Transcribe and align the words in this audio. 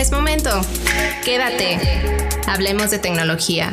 Es 0.00 0.12
momento. 0.12 0.48
Quédate. 1.26 1.78
Hablemos 2.46 2.90
de 2.90 2.98
tecnología. 2.98 3.70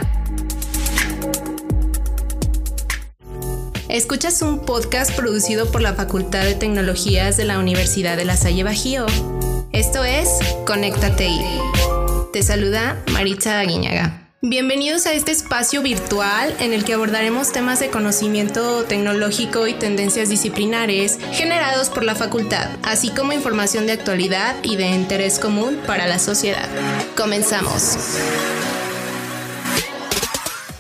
Escuchas 3.88 4.41
un 4.41 4.59
podcast 4.66 5.16
producido 5.16 5.71
por 5.71 5.82
la 5.82 5.93
Facultad 5.93 6.43
de 6.43 6.55
Tecnologías 6.55 7.38
de 7.38 7.45
la 7.45 7.59
Universidad 7.59 8.18
de 8.18 8.25
La 8.25 8.36
Salle 8.36 8.66
Bajío. 8.66 9.05
Esto 9.71 10.04
es 10.04 10.27
Conéctate. 10.66 11.32
Te 12.34 12.44
saluda 12.44 13.02
Maritza 13.14 13.62
Aguiñaga. 13.62 14.27
Bienvenidos 14.43 15.07
a 15.07 15.13
este 15.13 15.31
espacio 15.31 15.81
virtual 15.81 16.55
en 16.59 16.71
el 16.71 16.86
que 16.86 16.93
abordaremos 16.93 17.51
temas 17.51 17.79
de 17.79 17.89
conocimiento 17.89 18.83
tecnológico 18.83 19.65
y 19.65 19.73
tendencias 19.73 20.29
disciplinares 20.29 21.17
generados 21.31 21.89
por 21.89 22.04
la 22.04 22.13
facultad, 22.13 22.69
así 22.83 23.09
como 23.09 23.33
información 23.33 23.87
de 23.87 23.93
actualidad 23.93 24.55
y 24.61 24.75
de 24.75 24.89
interés 24.89 25.39
común 25.39 25.79
para 25.87 26.05
la 26.05 26.19
sociedad. 26.19 26.69
Comenzamos. 27.15 27.97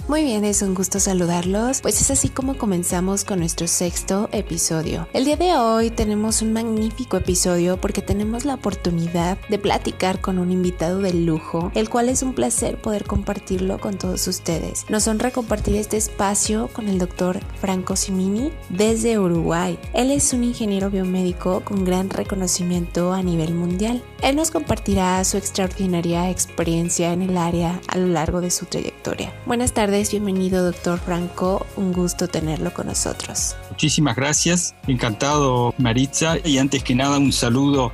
Muy 0.07 0.23
bien, 0.23 0.45
es 0.45 0.61
un 0.61 0.73
gusto 0.73 1.01
saludarlos. 1.01 1.81
Pues 1.81 1.99
es 1.99 2.11
así 2.11 2.29
como 2.29 2.57
comenzamos 2.57 3.25
con 3.25 3.39
nuestro 3.39 3.67
sexto 3.67 4.29
episodio. 4.31 5.05
El 5.11 5.25
día 5.25 5.35
de 5.35 5.53
hoy 5.57 5.89
tenemos 5.89 6.41
un 6.41 6.53
magnífico 6.53 7.17
episodio 7.17 7.75
porque 7.75 8.01
tenemos 8.01 8.45
la 8.45 8.53
oportunidad 8.53 9.37
de 9.49 9.59
platicar 9.59 10.21
con 10.21 10.39
un 10.39 10.49
invitado 10.49 10.99
de 10.99 11.13
lujo, 11.13 11.73
el 11.75 11.89
cual 11.89 12.07
es 12.07 12.23
un 12.23 12.33
placer 12.33 12.79
poder 12.81 13.03
compartirlo 13.03 13.79
con 13.79 13.97
todos 13.97 14.29
ustedes. 14.29 14.85
Nos 14.87 15.09
honra 15.09 15.31
compartir 15.31 15.75
este 15.75 15.97
espacio 15.97 16.69
con 16.71 16.87
el 16.87 16.99
doctor 16.99 17.41
Franco 17.59 17.97
Simini 17.97 18.53
desde 18.69 19.19
Uruguay. 19.19 19.77
Él 19.93 20.11
es 20.11 20.31
un 20.31 20.45
ingeniero 20.45 20.89
biomédico 20.89 21.65
con 21.65 21.83
gran 21.83 22.09
reconocimiento 22.09 23.11
a 23.11 23.21
nivel 23.21 23.53
mundial. 23.53 24.01
Él 24.23 24.37
nos 24.37 24.51
compartirá 24.51 25.21
su 25.25 25.35
extraordinaria 25.35 26.29
experiencia 26.29 27.11
en 27.11 27.23
el 27.23 27.37
área 27.37 27.81
a 27.89 27.97
lo 27.97 28.07
largo 28.07 28.39
de 28.39 28.51
su 28.51 28.67
trayectoria. 28.67 29.33
Buenas 29.45 29.73
tardes 29.73 29.96
bienvenido 29.97 30.63
doctor 30.63 30.99
Franco, 30.99 31.65
un 31.75 31.91
gusto 31.91 32.27
tenerlo 32.27 32.71
con 32.71 32.85
nosotros. 32.85 33.55
Muchísimas 33.71 34.15
gracias, 34.15 34.75
encantado 34.85 35.73
Maritza. 35.79 36.37
Y 36.43 36.59
antes 36.59 36.83
que 36.83 36.93
nada 36.93 37.17
un 37.17 37.33
saludo 37.33 37.91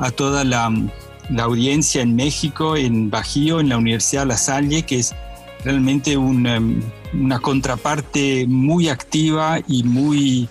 a 0.00 0.10
toda 0.10 0.42
la, 0.42 0.72
audiencia 1.38 2.02
en 2.02 2.16
México, 2.16 2.76
en 2.76 3.08
Bajío, 3.08 3.60
en 3.60 3.68
la 3.68 3.78
Universidad 3.78 4.26
La 4.26 4.36
Salle, 4.36 4.82
que 4.82 4.98
es 4.98 5.14
realmente 5.64 6.16
una, 6.16 6.60
una 7.12 7.38
contraparte 7.38 8.46
muy 8.48 8.88
activa 8.88 9.60
y 9.68 9.84
muy, 9.84 10.48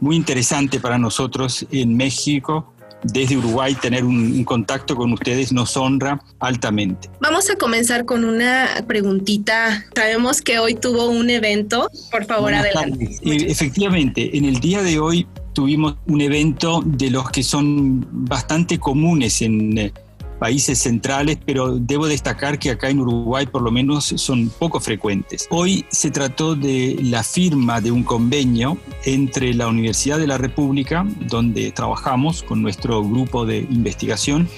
muy 0.00 0.16
interesante 0.16 0.80
para 0.80 0.98
nosotros 0.98 1.64
en 1.70 1.96
México 1.96 2.69
desde 3.02 3.36
Uruguay 3.36 3.74
tener 3.74 4.04
un, 4.04 4.44
contacto 4.44 4.96
con 4.96 5.12
ustedes 5.12 5.52
nos 5.52 5.76
honra 5.76 6.20
altamente. 6.40 7.08
Vamos 7.20 7.50
a 7.50 7.56
comenzar 7.56 8.04
con 8.04 8.24
una 8.24 8.84
preguntita. 8.86 9.84
Sabemos 9.94 10.42
que 10.42 10.58
hoy 10.58 10.74
tuvo 10.74 11.08
un 11.08 11.30
evento. 11.30 11.90
Por 12.10 12.24
favor, 12.24 12.52
adelante. 12.54 13.16
Eh, 13.22 13.46
efectivamente, 13.48 14.36
en 14.36 14.44
el 14.44 14.60
día 14.60 14.82
de 14.82 14.98
hoy 14.98 15.26
tuvimos 15.52 15.96
un 16.06 16.20
evento 16.20 16.82
de 16.84 17.10
los 17.10 17.30
que 17.30 17.42
son 17.42 18.06
bastante 18.10 18.78
comunes 18.78 19.42
en 19.42 19.78
eh, 19.78 19.92
países 20.40 20.78
centrales, 20.78 21.38
pero 21.44 21.76
debo 21.76 22.08
destacar 22.08 22.58
que 22.58 22.70
acá 22.70 22.88
en 22.88 22.98
Uruguay 22.98 23.46
por 23.46 23.60
lo 23.62 23.70
menos 23.70 24.06
son 24.16 24.48
poco 24.48 24.80
frecuentes. 24.80 25.46
Hoy 25.50 25.84
se 25.90 26.10
trató 26.10 26.56
de 26.56 26.98
la 27.02 27.22
firma 27.22 27.80
de 27.80 27.92
un 27.92 28.02
convenio 28.02 28.78
entre 29.04 29.52
la 29.54 29.68
Universidad 29.68 30.18
de 30.18 30.26
la 30.26 30.38
República, 30.38 31.06
donde 31.28 31.70
trabajamos 31.72 32.42
con 32.42 32.62
nuestro 32.62 33.04
grupo 33.04 33.44
de 33.44 33.58
investigación, 33.70 34.48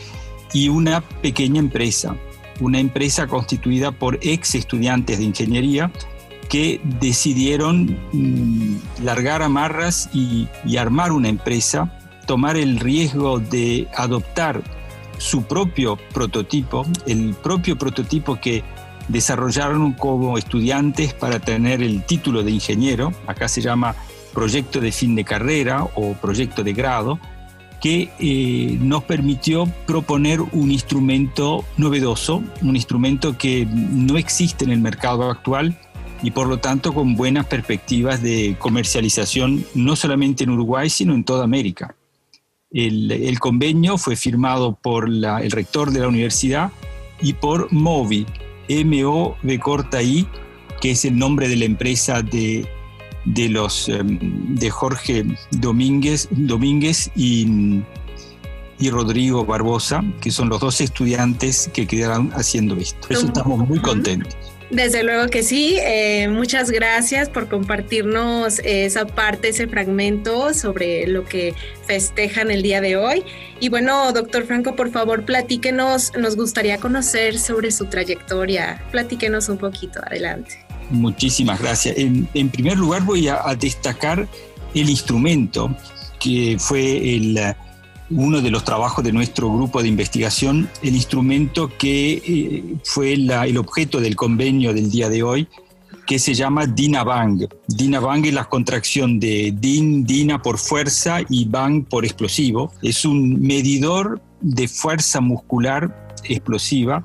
y 0.55 0.69
una 0.69 1.01
pequeña 1.01 1.59
empresa, 1.59 2.17
una 2.61 2.79
empresa 2.79 3.27
constituida 3.27 3.91
por 3.91 4.19
ex 4.23 4.55
estudiantes 4.55 5.19
de 5.19 5.25
ingeniería 5.25 5.91
que 6.49 6.81
decidieron 7.01 7.99
mm, 8.13 9.03
largar 9.03 9.43
amarras 9.43 10.11
y, 10.13 10.47
y 10.65 10.77
armar 10.77 11.11
una 11.11 11.29
empresa, 11.29 11.99
tomar 12.27 12.57
el 12.57 12.79
riesgo 12.79 13.41
de 13.41 13.89
adoptar 13.97 14.63
su 15.23 15.45
propio 15.45 15.97
prototipo, 16.13 16.85
el 17.07 17.35
propio 17.35 17.79
prototipo 17.79 18.41
que 18.41 18.65
desarrollaron 19.09 19.93
como 19.93 20.37
estudiantes 20.37 21.15
para 21.15 21.39
tener 21.39 21.83
el 21.83 22.05
título 22.05 22.43
de 22.43 22.51
ingeniero, 22.51 23.13
acá 23.27 23.49
se 23.49 23.61
llama 23.61 23.95
proyecto 24.35 24.81
de 24.81 24.91
fin 24.91 25.15
de 25.15 25.25
carrera 25.25 25.85
o 25.95 26.15
proyecto 26.15 26.65
de 26.65 26.73
grado, 26.73 27.21
que 27.81 28.11
eh, 28.19 28.79
nos 28.81 29.05
permitió 29.05 29.67
proponer 29.87 30.41
un 30.41 30.71
instrumento 30.71 31.65
novedoso, 31.77 32.43
un 32.63 32.77
instrumento 32.77 33.37
que 33.37 33.67
no 33.67 34.19
existe 34.19 34.65
en 34.65 34.71
el 34.71 34.81
mercado 34.81 35.31
actual 35.31 35.77
y 36.23 36.31
por 36.31 36.47
lo 36.47 36.59
tanto 36.59 36.93
con 36.93 37.17
buenas 37.17 37.47
perspectivas 37.47 38.23
de 38.23 38.57
comercialización 38.59 39.65
no 39.75 39.97
solamente 39.97 40.45
en 40.45 40.51
Uruguay, 40.51 40.89
sino 40.91 41.15
en 41.15 41.25
toda 41.25 41.43
América. 41.45 41.97
El, 42.75 43.39
convenio 43.39 43.99
fue 43.99 44.17
firmado 44.17 44.79
por 44.81 45.09
el 45.09 45.51
rector 45.51 45.91
de 45.91 46.01
la 46.01 46.09
universidad 46.09 46.73
y 47.21 47.35
por 47.35 47.71
MOVI, 47.73 48.27
M-O-V 48.69 49.59
corta 49.61 50.03
I, 50.03 50.27
que 50.81 50.93
es 50.93 51.05
el 51.05 51.17
nombre 51.17 51.49
de 51.49 51.57
la 51.57 51.67
empresa 51.67 52.23
de, 52.23 52.67
de, 53.25 53.49
los, 53.49 53.89
em, 53.89 54.19
de 54.55 54.71
Jorge 54.71 55.25
Domínguez, 55.51 56.29
Domínguez 56.31 57.11
y, 57.15 57.83
y 58.79 58.91
Rodrigo 58.91 59.45
Barbosa, 59.45 60.03
que 60.21 60.31
son 60.31 60.49
los 60.49 60.61
dos 60.61 60.81
estudiantes 60.81 61.71
que 61.73 61.87
quedaron 61.87 62.33
haciendo 62.33 62.77
esto. 62.77 63.07
Eso 63.11 63.27
estamos 63.27 63.69
muy 63.69 63.81
contentos. 63.81 64.35
Desde 64.73 65.03
luego 65.03 65.29
que 65.29 65.43
sí. 65.43 65.77
Eh, 65.83 66.29
muchas 66.29 66.71
gracias 66.71 67.29
por 67.29 67.47
compartirnos 67.47 68.59
esa 68.61 69.07
parte, 69.07 69.51
ese 69.51 69.67
fragmento 69.67 70.55
sobre 70.55 71.07
lo 71.07 71.27
que 71.27 71.55
festejan 71.87 72.51
el 72.51 72.63
día 72.63 72.81
de 72.81 72.97
hoy. 72.97 73.23
Y 73.61 73.69
bueno, 73.69 74.11
doctor 74.13 74.47
Franco, 74.47 74.75
por 74.75 74.91
favor, 74.91 75.27
platíquenos. 75.27 76.13
Nos 76.19 76.37
gustaría 76.37 76.79
conocer 76.79 77.39
sobre 77.39 77.71
su 77.71 77.85
trayectoria. 77.85 78.83
Platíquenos 78.91 79.51
un 79.51 79.59
poquito. 79.59 80.01
Adelante. 80.07 80.65
Muchísimas 80.89 81.61
gracias. 81.61 81.95
En, 81.99 82.49
primer 82.49 82.79
lugar, 82.79 83.03
voy 83.03 83.29
a 83.29 83.43
destacar 83.59 84.27
el 84.75 84.89
instrumento 84.89 85.77
que 86.19 86.57
fue 86.59 87.15
el 87.15 87.39
uno 88.15 88.41
de 88.41 88.51
los 88.51 88.65
trabajos 88.65 89.05
de 89.05 89.13
nuestro 89.13 89.53
grupo 89.53 89.83
de 89.83 89.89
investigación, 89.89 90.69
el 90.83 90.95
instrumento 90.95 91.71
que 91.77 92.13
eh, 92.13 92.65
fue 92.85 93.13
el 93.15 93.57
objeto 93.57 94.01
del 94.01 94.17
convenio 94.17 94.73
del 94.73 94.91
día 94.91 95.09
de 95.09 95.23
hoy, 95.23 95.49
que 96.07 96.19
se 96.19 96.35
llama 96.35 96.67
DINA-BANG. 96.67 97.49
DINA-BANG 97.69 98.27
es 98.27 98.35
la 98.35 98.45
contracción 98.45 99.21
de 99.21 99.55
DIN, 99.57 100.05
DINA 100.05 100.43
por 100.43 100.59
fuerza 100.59 101.21
y 101.29 101.45
BANG 101.45 101.85
por 101.85 102.05
explosivo. 102.05 102.73
Es 102.83 103.05
un 103.05 103.41
medidor 103.41 104.21
de 104.41 104.69
fuerza 104.69 105.21
muscular 105.21 106.15
explosiva 106.25 107.05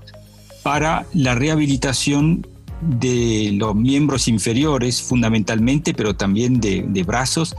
para 0.63 1.06
la 1.13 1.35
rehabilitación 1.35 2.45
de 2.81 3.51
los 3.53 3.75
miembros 3.75 4.28
inferiores 4.28 5.01
fundamentalmente, 5.01 5.94
pero 5.94 6.16
también 6.16 6.59
de, 6.59 6.85
de 6.88 7.03
brazos 7.03 7.56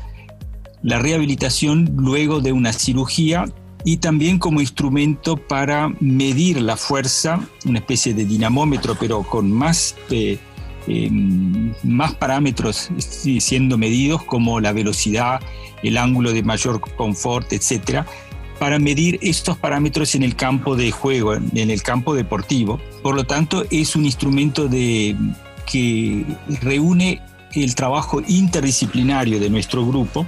la 0.83 0.99
rehabilitación 0.99 1.93
luego 1.97 2.41
de 2.41 2.53
una 2.53 2.73
cirugía 2.73 3.45
y 3.85 3.99
también 3.99 4.39
como 4.39 4.61
instrumento 4.61 5.37
para 5.37 5.89
medir 6.01 6.61
la 6.61 6.77
fuerza, 6.77 7.41
una 7.65 7.79
especie 7.79 8.15
de 8.15 8.25
dinamómetro, 8.25 8.97
pero 8.99 9.23
con 9.23 9.53
más, 9.53 9.95
eh, 10.11 10.39
em, 10.87 11.73
más 11.83 12.15
parámetros 12.15 12.91
siendo 12.99 13.79
medidos 13.79 14.23
como 14.25 14.61
la 14.61 14.73
velocidad, 14.73 15.41
el 15.83 15.97
ángulo 15.97 16.33
de 16.33 16.43
mayor 16.43 16.81
confort, 16.97 17.53
etcétera, 17.53 18.05
para 18.59 18.81
medir 18.81 19.19
estos 19.23 19.57
parámetros 19.57 20.17
en 20.17 20.25
el 20.25 20.35
campo 20.35 20.75
de 20.75 20.91
juego, 20.91 21.35
en 21.35 21.71
el 21.71 21.83
campo 21.83 22.15
deportivo. 22.15 22.81
Por 23.03 23.15
lo 23.15 23.25
tanto, 23.25 23.65
es 23.71 23.95
un 23.95 24.05
instrumento 24.05 24.67
de, 24.67 25.15
que 25.71 26.25
reúne 26.61 27.21
el 27.55 27.75
trabajo 27.75 28.23
interdisciplinario 28.27 29.41
de 29.41 29.51
nuestro 29.51 29.87
grupo 29.87 30.27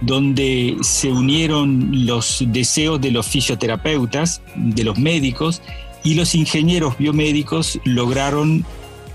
donde 0.00 0.76
se 0.82 1.08
unieron 1.08 2.06
los 2.06 2.44
deseos 2.48 3.00
de 3.00 3.10
los 3.10 3.26
fisioterapeutas, 3.26 4.42
de 4.56 4.84
los 4.84 4.98
médicos, 4.98 5.62
y 6.04 6.14
los 6.14 6.34
ingenieros 6.34 6.98
biomédicos 6.98 7.80
lograron, 7.84 8.64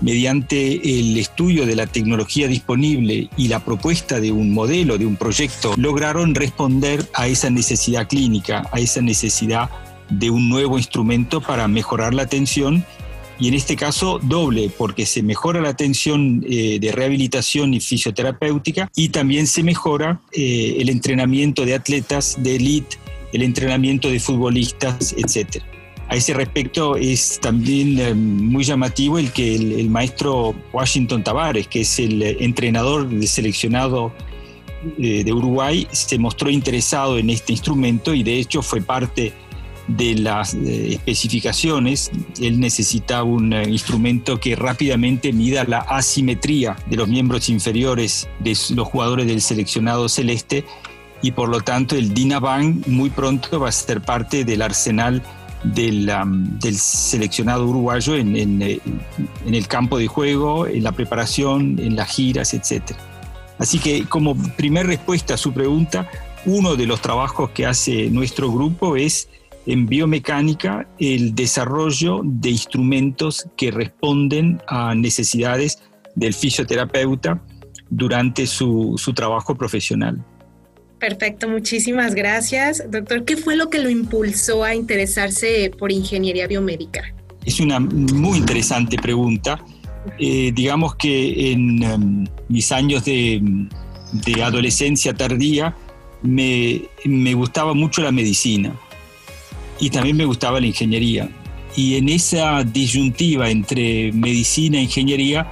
mediante 0.00 0.98
el 0.98 1.16
estudio 1.16 1.64
de 1.64 1.76
la 1.76 1.86
tecnología 1.86 2.48
disponible 2.48 3.30
y 3.36 3.48
la 3.48 3.60
propuesta 3.60 4.20
de 4.20 4.32
un 4.32 4.52
modelo, 4.52 4.98
de 4.98 5.06
un 5.06 5.16
proyecto, 5.16 5.74
lograron 5.76 6.34
responder 6.34 7.08
a 7.14 7.28
esa 7.28 7.50
necesidad 7.50 8.08
clínica, 8.08 8.68
a 8.72 8.80
esa 8.80 9.00
necesidad 9.00 9.70
de 10.10 10.30
un 10.30 10.48
nuevo 10.48 10.76
instrumento 10.76 11.40
para 11.40 11.68
mejorar 11.68 12.14
la 12.14 12.22
atención 12.22 12.84
y 13.42 13.48
en 13.48 13.54
este 13.54 13.74
caso 13.74 14.20
doble, 14.22 14.70
porque 14.78 15.04
se 15.04 15.20
mejora 15.20 15.60
la 15.60 15.70
atención 15.70 16.44
eh, 16.48 16.78
de 16.80 16.92
rehabilitación 16.92 17.74
y 17.74 17.80
fisioterapéutica 17.80 18.88
y 18.94 19.08
también 19.08 19.48
se 19.48 19.64
mejora 19.64 20.20
eh, 20.30 20.76
el 20.78 20.88
entrenamiento 20.88 21.64
de 21.64 21.74
atletas 21.74 22.36
de 22.38 22.54
élite, 22.54 22.98
el 23.32 23.42
entrenamiento 23.42 24.08
de 24.08 24.20
futbolistas, 24.20 25.12
etc. 25.18 25.60
A 26.08 26.14
ese 26.14 26.34
respecto 26.34 26.94
es 26.96 27.40
también 27.40 27.98
eh, 27.98 28.14
muy 28.14 28.62
llamativo 28.62 29.18
el 29.18 29.32
que 29.32 29.56
el, 29.56 29.90
maestro 29.90 30.54
Washington 30.72 31.24
Tavares, 31.24 31.66
que 31.66 31.80
es 31.80 31.98
el 31.98 32.22
entrenador 32.22 33.08
del 33.08 33.26
seleccionado 33.26 34.12
eh, 34.98 35.24
de 35.24 35.32
Uruguay, 35.32 35.88
se 35.90 36.16
mostró 36.16 36.48
interesado 36.48 37.18
en 37.18 37.30
este 37.30 37.52
instrumento 37.52 38.14
y 38.14 38.22
de 38.22 38.38
hecho 38.38 38.62
fue 38.62 38.82
parte 38.82 39.22
de 39.22 39.32
las 39.88 40.54
eh, 40.54 40.94
especificaciones. 40.94 42.10
Él 42.40 42.60
necesitaba 42.60 43.24
un 43.24 43.52
instrumento 43.52 44.38
que 44.40 44.56
rápidamente 44.56 45.32
mida 45.32 45.64
la 45.64 45.78
asimetría 45.78 46.76
de 46.86 46.96
los 46.96 47.08
miembros 47.08 47.48
inferiores 47.48 48.28
de 48.40 48.56
los 48.74 48.88
jugadores 48.88 49.26
del 49.26 49.40
seleccionado 49.40 50.08
celeste 50.08 50.64
y 51.22 51.32
por 51.32 51.48
lo 51.48 51.60
tanto 51.60 51.96
el 51.96 52.12
Dinaban 52.12 52.82
muy 52.86 53.10
pronto 53.10 53.60
va 53.60 53.68
a 53.68 53.72
ser 53.72 54.00
parte 54.00 54.44
del 54.44 54.60
arsenal 54.60 55.22
del, 55.62 56.12
del 56.60 56.76
seleccionado 56.76 57.66
uruguayo 57.66 58.16
en, 58.16 58.62
eh, 58.62 58.80
en, 59.46 59.54
el 59.54 59.68
campo 59.68 59.98
de 59.98 60.08
juego, 60.08 60.66
en 60.66 60.82
la 60.82 60.92
preparación, 60.92 61.78
en 61.78 61.94
las 61.94 62.10
giras, 62.10 62.52
etc. 62.54 62.82
Así 63.58 63.78
que 63.78 64.04
como 64.06 64.34
primer 64.34 64.86
respuesta 64.86 65.34
a 65.34 65.36
su 65.36 65.52
pregunta, 65.52 66.08
uno 66.44 66.74
de 66.74 66.86
los 66.86 67.00
trabajos 67.00 67.50
que 67.50 67.66
hace 67.66 68.10
nuestro 68.10 68.50
grupo 68.50 68.96
es 68.96 69.28
en 69.66 69.86
biomecánica 69.86 70.88
el 70.98 71.34
desarrollo 71.34 72.20
de 72.24 72.50
instrumentos 72.50 73.46
que 73.56 73.70
responden 73.70 74.60
a 74.66 74.94
necesidades 74.94 75.78
del 76.14 76.34
fisioterapeuta 76.34 77.42
durante 77.90 78.46
su, 78.46 78.94
su 78.96 79.12
trabajo 79.12 79.54
profesional. 79.54 80.24
Perfecto, 80.98 81.48
muchísimas 81.48 82.14
gracias. 82.14 82.84
Doctor, 82.88 83.24
¿qué 83.24 83.36
fue 83.36 83.56
lo 83.56 83.70
que 83.70 83.80
lo 83.80 83.90
impulsó 83.90 84.62
a 84.62 84.74
interesarse 84.74 85.70
por 85.76 85.90
ingeniería 85.90 86.46
biomédica? 86.46 87.02
Es 87.44 87.58
una 87.58 87.80
muy 87.80 88.38
interesante 88.38 88.96
pregunta. 88.96 89.64
Eh, 90.18 90.52
digamos 90.54 90.94
que 90.96 91.52
en 91.52 91.82
em, 91.82 92.24
mis 92.48 92.70
años 92.72 93.04
de, 93.04 93.42
adolescencia 94.44 95.14
tardía 95.14 95.74
me, 96.22 96.82
me, 97.04 97.34
gustaba 97.34 97.72
mucho 97.74 98.02
la 98.02 98.12
medicina 98.12 98.74
y 99.80 99.90
también 99.90 100.16
me 100.16 100.24
gustaba 100.24 100.60
la 100.60 100.66
ingeniería. 100.66 101.28
Y 101.74 101.96
en 101.96 102.08
esa 102.08 102.64
disyuntiva 102.64 103.50
entre 103.50 104.12
medicina 104.12 104.78
e 104.78 104.82
ingeniería, 104.82 105.50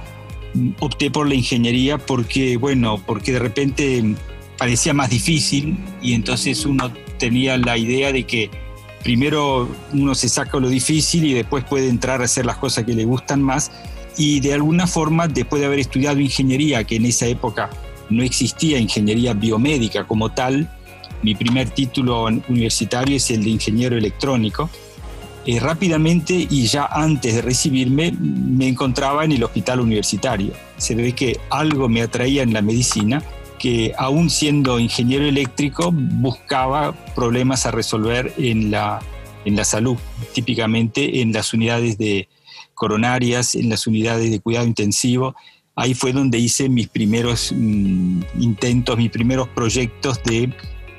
opté 0.79 1.09
por 1.09 1.27
la 1.27 1.35
ingeniería 1.35 1.97
porque, 1.97 2.57
bueno, 2.57 3.01
porque 3.05 3.31
de 3.33 3.39
repente 3.39 4.15
parecía 4.57 4.93
más 4.93 5.09
difícil 5.09 5.77
y 6.01 6.13
entonces 6.13 6.65
uno 6.65 6.91
tenía 7.17 7.57
la 7.57 7.77
idea 7.77 8.11
de 8.11 8.23
que 8.23 8.49
primero 9.03 9.69
uno 9.93 10.13
se 10.13 10.29
saca 10.29 10.59
lo 10.59 10.69
difícil 10.69 11.25
y 11.25 11.33
después 11.33 11.63
puede 11.63 11.89
entrar 11.89 12.21
a 12.21 12.25
hacer 12.25 12.45
las 12.45 12.57
cosas 12.57 12.83
que 12.83 12.93
le 12.93 13.05
gustan 13.05 13.41
más 13.41 13.71
y 14.17 14.39
de 14.39 14.53
alguna 14.53 14.87
forma 14.87 15.27
después 15.27 15.61
de 15.61 15.65
haber 15.67 15.79
estudiado 15.79 16.19
ingeniería, 16.19 16.83
que 16.83 16.97
en 16.97 17.05
esa 17.05 17.25
época 17.25 17.69
no 18.09 18.23
existía 18.23 18.77
ingeniería 18.77 19.33
biomédica 19.33 20.03
como 20.03 20.31
tal, 20.31 20.69
mi 21.23 21.35
primer 21.35 21.69
título 21.69 22.25
universitario 22.25 23.17
es 23.17 23.29
el 23.31 23.43
de 23.43 23.49
ingeniero 23.51 23.97
electrónico, 23.97 24.69
eh, 25.45 25.59
rápidamente 25.59 26.47
y 26.49 26.67
ya 26.67 26.85
antes 26.85 27.33
de 27.33 27.41
recibirme 27.41 28.11
me 28.11 28.67
encontraba 28.67 29.25
en 29.25 29.31
el 29.31 29.43
hospital 29.43 29.79
universitario. 29.79 30.53
Se 30.77 30.93
ve 30.93 31.13
que 31.13 31.39
algo 31.49 31.89
me 31.89 32.03
atraía 32.03 32.43
en 32.43 32.53
la 32.53 32.61
medicina 32.61 33.23
que 33.57 33.93
aún 33.97 34.29
siendo 34.29 34.79
ingeniero 34.79 35.25
eléctrico 35.25 35.91
buscaba 35.93 36.93
problemas 37.15 37.65
a 37.65 37.71
resolver 37.71 38.33
en 38.37 38.71
la, 38.71 38.99
en 39.45 39.55
la 39.55 39.63
salud, 39.63 39.97
típicamente 40.33 41.21
en 41.21 41.31
las 41.31 41.53
unidades 41.53 41.97
de 41.97 42.27
coronarias, 42.73 43.53
en 43.53 43.69
las 43.69 43.85
unidades 43.85 44.31
de 44.31 44.39
cuidado 44.39 44.65
intensivo. 44.65 45.35
Ahí 45.75 45.93
fue 45.93 46.11
donde 46.11 46.39
hice 46.39 46.69
mis 46.69 46.87
primeros 46.87 47.51
mm, 47.55 48.21
intentos, 48.39 48.97
mis 48.97 49.11
primeros 49.11 49.47
proyectos 49.49 50.21
de 50.23 50.51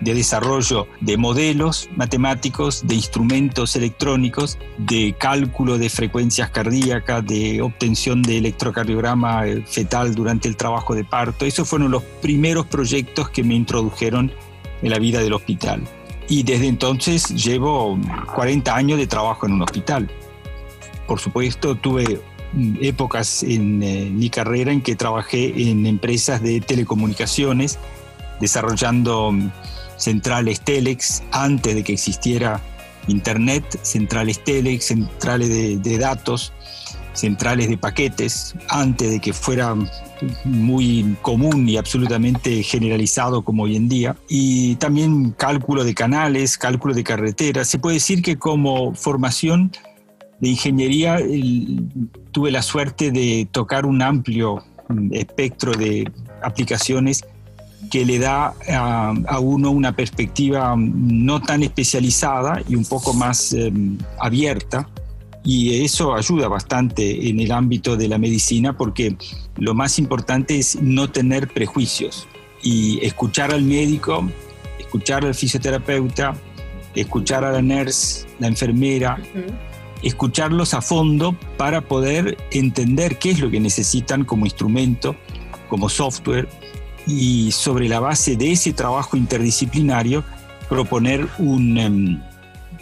de 0.02 0.14
desarrollo 0.14 0.88
de 1.00 1.16
modelos 1.16 1.88
matemáticos, 1.96 2.86
de 2.86 2.96
instrumentos 2.96 3.76
electrónicos, 3.76 4.58
de 4.78 5.14
cálculo 5.18 5.78
de 5.78 5.88
frecuencias 5.88 6.50
cardíacas, 6.50 7.24
de 7.24 7.62
obtención 7.62 8.22
de 8.22 8.38
electrocardiograma 8.38 9.46
eh, 9.46 9.62
fetal 9.66 10.14
durante 10.14 10.48
el 10.48 10.56
trabajo 10.56 10.94
de 10.94 11.04
parto. 11.04 11.44
Esos 11.44 11.68
fueron 11.68 11.90
los 11.90 12.02
primeros 12.20 12.66
proyectos 12.66 13.30
que 13.30 13.44
me 13.44 13.54
introdujeron 13.54 14.32
en 14.82 14.90
la 14.90 14.98
vida 14.98 15.20
del 15.20 15.32
hospital. 15.32 15.82
Y 16.28 16.42
desde 16.42 16.66
entonces 16.66 17.28
llevo 17.28 17.98
40 18.34 18.74
años 18.74 18.98
de 18.98 19.06
trabajo 19.06 19.46
en 19.46 19.52
un 19.52 19.62
hospital. 19.62 20.10
Por 21.06 21.20
supuesto, 21.20 21.76
tuve 21.76 22.20
mm, 22.52 22.76
épocas 22.80 23.42
en 23.42 23.82
eh, 23.82 24.10
mi 24.10 24.30
carrera 24.30 24.72
en 24.72 24.80
que 24.80 24.96
trabajé 24.96 25.70
en 25.70 25.86
empresas 25.86 26.42
de 26.42 26.60
telecomunicaciones, 26.60 27.78
desarrollando 28.40 29.32
mm, 29.32 29.50
centrales 30.02 30.60
Telex 30.60 31.22
antes 31.30 31.74
de 31.74 31.84
que 31.84 31.92
existiera 31.92 32.60
Internet, 33.08 33.64
centrales 33.82 34.42
Telex, 34.42 34.86
centrales 34.86 35.48
de, 35.82 35.98
datos, 35.98 36.52
centrales 37.14 37.68
de 37.68 37.78
paquetes, 37.78 38.54
antes 38.68 39.10
de 39.10 39.20
que 39.20 39.32
fuera 39.32 39.76
muy 40.44 41.16
común 41.22 41.68
y 41.68 41.76
absolutamente 41.76 42.62
generalizado 42.62 43.42
como 43.42 43.64
hoy 43.64 43.76
en 43.76 43.88
día. 43.88 44.16
Y 44.28 44.76
también 44.76 45.32
cálculo 45.32 45.84
de 45.84 45.94
canales, 45.94 46.58
cálculo 46.58 46.94
de 46.94 47.04
carreteras. 47.04 47.68
Se 47.68 47.78
puede 47.78 47.94
decir 47.94 48.22
que 48.22 48.36
como 48.36 48.94
formación 48.94 49.72
de 50.40 50.48
ingeniería 50.48 51.18
tuve 52.32 52.50
la 52.50 52.62
suerte 52.62 53.12
de 53.12 53.48
tocar 53.50 53.86
un 53.86 54.02
amplio 54.02 54.64
espectro 55.12 55.72
de 55.72 56.10
aplicaciones 56.42 57.24
que 57.90 58.04
le 58.04 58.18
da 58.18 58.54
a, 58.68 59.38
uno 59.40 59.70
una 59.70 59.94
perspectiva 59.94 60.74
no 60.76 61.40
tan 61.42 61.62
especializada 61.62 62.62
y 62.68 62.74
un 62.74 62.84
poco 62.84 63.12
más 63.12 63.52
em, 63.52 63.98
abierta. 64.18 64.88
Y 65.44 65.82
eso 65.82 66.14
ayuda 66.14 66.46
bastante 66.46 67.28
en 67.28 67.40
el 67.40 67.50
ámbito 67.50 67.96
de 67.96 68.08
la 68.08 68.18
medicina 68.18 68.76
porque 68.76 69.16
lo 69.56 69.74
más 69.74 69.98
importante 69.98 70.58
es 70.58 70.80
no 70.80 71.10
tener 71.10 71.48
prejuicios 71.48 72.28
y 72.62 73.04
escuchar 73.04 73.52
al 73.52 73.62
médico, 73.62 74.28
escuchar 74.78 75.24
al 75.24 75.34
fisioterapeuta, 75.34 76.34
escuchar 76.94 77.44
a 77.44 77.52
la 77.52 77.60
nurse, 77.60 78.26
la 78.38 78.46
enfermera, 78.46 79.18
escucharlos 80.02 80.74
a 80.74 80.80
fondo 80.80 81.36
para 81.56 81.80
poder 81.80 82.36
entender 82.52 83.18
qué 83.18 83.30
es 83.30 83.40
lo 83.40 83.50
que 83.50 83.58
necesitan 83.58 84.24
como 84.24 84.46
instrumento, 84.46 85.16
como 85.68 85.88
software 85.88 86.48
y 87.06 87.50
sobre 87.52 87.88
la 87.88 88.00
base 88.00 88.36
de 88.36 88.52
ese 88.52 88.72
trabajo 88.72 89.16
interdisciplinario 89.16 90.24
proponer 90.68 91.28
un, 91.38 91.78
em, 91.78 92.20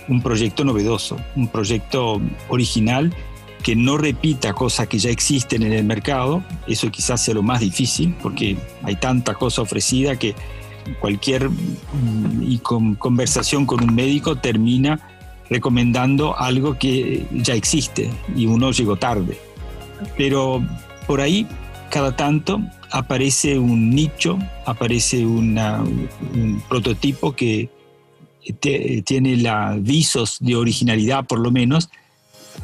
un 0.08 0.22
proyecto 0.22 0.64
novedoso, 0.64 1.16
un 1.36 1.48
proyecto 1.48 2.20
original 2.48 3.14
que 3.62 3.76
no 3.76 3.98
repita 3.98 4.52
cosas 4.52 4.88
que 4.88 4.98
ya 4.98 5.10
existen 5.10 5.62
en 5.62 5.72
el 5.72 5.84
mercado, 5.84 6.42
eso 6.66 6.90
quizás 6.90 7.22
sea 7.22 7.34
lo 7.34 7.42
más 7.42 7.60
difícil 7.60 8.16
porque 8.22 8.56
hay 8.82 8.96
tanta 8.96 9.34
cosa 9.34 9.62
ofrecida 9.62 10.16
que 10.16 10.34
cualquier 10.98 11.48
mm, 11.50 12.42
y 12.42 12.58
con 12.58 12.94
conversación 12.94 13.66
con 13.66 13.82
un 13.82 13.94
médico 13.94 14.36
termina 14.36 14.98
recomendando 15.48 16.38
algo 16.38 16.78
que 16.78 17.26
ya 17.32 17.54
existe 17.54 18.10
y 18.34 18.46
uno 18.46 18.70
llegó 18.70 18.96
tarde. 18.96 19.38
Pero 20.16 20.62
por 21.06 21.20
ahí, 21.20 21.46
cada 21.90 22.16
tanto, 22.16 22.62
aparece 22.90 23.58
un 23.58 23.90
nicho, 23.90 24.38
aparece 24.66 25.24
un 25.24 26.62
prototipo 26.68 27.32
que 27.32 27.70
tiene 29.04 29.36
la 29.36 29.76
visos 29.78 30.38
de 30.40 30.56
originalidad 30.56 31.26
por 31.26 31.38
lo 31.38 31.50
menos, 31.50 31.90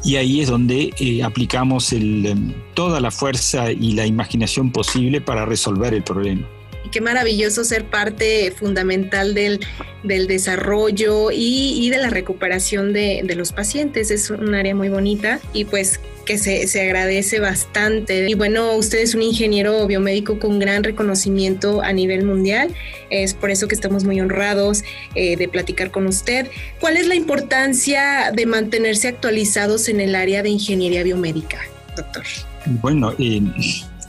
y 0.03 0.15
ahí 0.15 0.41
es 0.41 0.49
donde 0.49 0.93
eh, 0.99 1.23
aplicamos 1.23 1.91
em, 1.93 2.53
toda 2.73 2.99
la 2.99 3.11
fuerza 3.11 3.71
y 3.71 3.93
la 3.93 4.05
imaginación 4.05 4.71
posible 4.71 5.21
para 5.21 5.45
resolver 5.45 5.93
el 5.93 6.03
problema. 6.03 6.47
Qué 6.91 7.01
maravilloso 7.01 7.63
ser 7.63 7.85
parte 7.85 8.51
fundamental 8.51 9.33
del, 9.33 9.59
desarrollo 10.03 11.31
y, 11.31 11.89
de 11.89 11.97
la 11.97 12.09
recuperación 12.09 12.93
de, 12.93 13.21
de 13.23 13.35
los 13.35 13.51
pacientes. 13.51 14.11
Es 14.11 14.29
un 14.29 14.55
área 14.55 14.75
muy 14.75 14.89
bonita 14.89 15.39
y 15.53 15.65
pues 15.65 15.99
que 16.27 16.37
se, 16.37 16.67
se, 16.67 16.81
agradece 16.81 17.39
bastante. 17.39 18.29
Y 18.29 18.33
bueno, 18.35 18.75
usted 18.75 18.99
es 18.99 19.15
un 19.15 19.23
ingeniero 19.23 19.87
biomédico 19.87 20.37
con 20.39 20.59
gran 20.59 20.83
reconocimiento 20.83 21.81
a 21.81 21.93
nivel 21.93 22.25
mundial. 22.25 22.75
Es 23.09 23.33
por 23.33 23.49
eso 23.49 23.67
que 23.67 23.73
estamos 23.73 24.03
muy 24.03 24.19
honrados 24.19 24.83
eh, 25.15 25.37
de 25.37 25.47
platicar 25.47 25.89
con 25.89 26.05
usted. 26.05 26.47
¿Cuál 26.79 26.97
es 26.97 27.07
la 27.07 27.15
importancia 27.15 28.31
de 28.35 28.45
mantenerse 28.45 29.07
actualizados 29.07 29.87
en 29.87 30.01
el 30.01 30.15
área 30.15 30.43
de 30.43 30.49
ingeniería 30.49 31.01
biomédica, 31.01 31.59
doctor? 31.95 32.23
Bueno, 32.65 33.13
eh, 33.17 33.41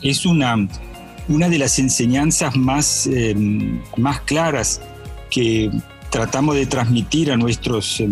es 0.02 0.26
una, 0.26 0.68
una 1.28 1.48
de 1.48 1.58
las 1.58 1.78
enseñanzas 1.78 2.56
más, 2.56 3.06
eh, 3.06 3.34
más 3.96 4.20
claras 4.22 4.80
que 5.30 5.70
tratamos 6.10 6.54
de 6.56 6.66
transmitir 6.66 7.30
a 7.30 7.36
nuestros 7.36 8.02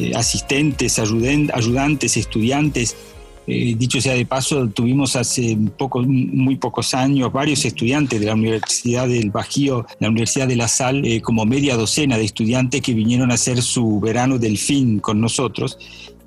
eh, 0.00 0.12
asistentes, 0.14 0.98
ayudantes, 0.98 2.16
estudiantes. 2.16 2.96
Eh, 3.46 3.74
dicho 3.76 4.00
sea 4.00 4.14
de 4.14 4.24
paso, 4.24 4.68
tuvimos 4.68 5.16
hace 5.16 5.58
poco, 5.76 6.02
muy 6.02 6.56
pocos 6.56 6.94
años 6.94 7.32
varios 7.32 7.64
estudiantes 7.64 8.20
de 8.20 8.26
la 8.26 8.34
Universidad 8.34 9.08
del 9.08 9.30
Bajío, 9.30 9.86
la 9.98 10.08
Universidad 10.08 10.46
de 10.46 10.56
La 10.56 10.68
Sal, 10.68 11.04
eh, 11.04 11.20
como 11.20 11.44
media 11.44 11.76
docena 11.76 12.16
de 12.16 12.24
estudiantes 12.24 12.80
que 12.80 12.94
vinieron 12.94 13.30
a 13.30 13.34
hacer 13.34 13.60
su 13.60 14.00
verano 14.00 14.38
del 14.38 14.56
fin 14.56 15.00
con 15.00 15.20
nosotros 15.20 15.78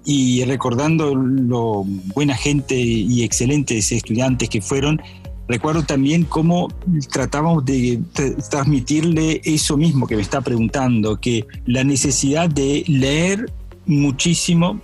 y 0.05 0.43
recordando 0.43 1.15
lo 1.15 1.83
buena 2.13 2.35
gente 2.35 2.75
y 2.75 3.23
excelentes 3.23 3.91
estudiantes 3.91 4.49
que 4.49 4.61
fueron, 4.61 5.01
recuerdo 5.47 5.83
también 5.83 6.23
cómo 6.23 6.69
tratábamos 7.11 7.65
de 7.65 8.01
transmitirle 8.49 9.41
eso 9.43 9.77
mismo 9.77 10.07
que 10.07 10.15
me 10.15 10.21
está 10.21 10.41
preguntando, 10.41 11.19
que 11.19 11.45
la 11.65 11.83
necesidad 11.83 12.49
de 12.49 12.83
leer 12.87 13.51
muchísimo 13.85 14.81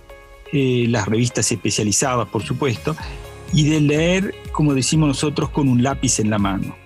eh, 0.52 0.86
las 0.88 1.06
revistas 1.06 1.50
especializadas, 1.52 2.28
por 2.28 2.42
supuesto, 2.42 2.96
y 3.52 3.68
de 3.68 3.80
leer, 3.80 4.34
como 4.52 4.74
decimos 4.74 5.08
nosotros, 5.08 5.50
con 5.50 5.68
un 5.68 5.82
lápiz 5.82 6.18
en 6.18 6.30
la 6.30 6.38
mano. 6.38 6.76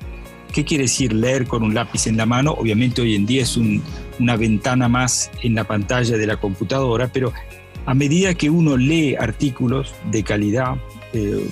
¿Qué 0.53 0.65
quiere 0.65 0.85
decir 0.85 1.13
leer 1.13 1.47
con 1.47 1.63
un 1.63 1.75
lápiz 1.75 2.07
en 2.07 2.17
la 2.17 2.27
mano? 2.27 2.53
Obviamente 2.53 3.03
hoy 3.03 3.17
en 3.17 3.27
día 3.27 3.43
es 3.43 3.57
una 3.57 4.37
ventana 4.37 4.89
más 4.89 5.31
en 5.43 5.55
la 5.57 5.65
pantalla 5.65 6.17
de 6.17 6.27
la 6.27 6.37
computadora, 6.37 7.11
pero 7.13 7.33
a 7.87 7.95
medida 7.95 8.35
que 8.35 8.51
uno 8.51 8.77
lee 8.77 9.17
artículos 9.17 9.95
de 10.11 10.23
calidad 10.23 10.77
eh, 11.13 11.49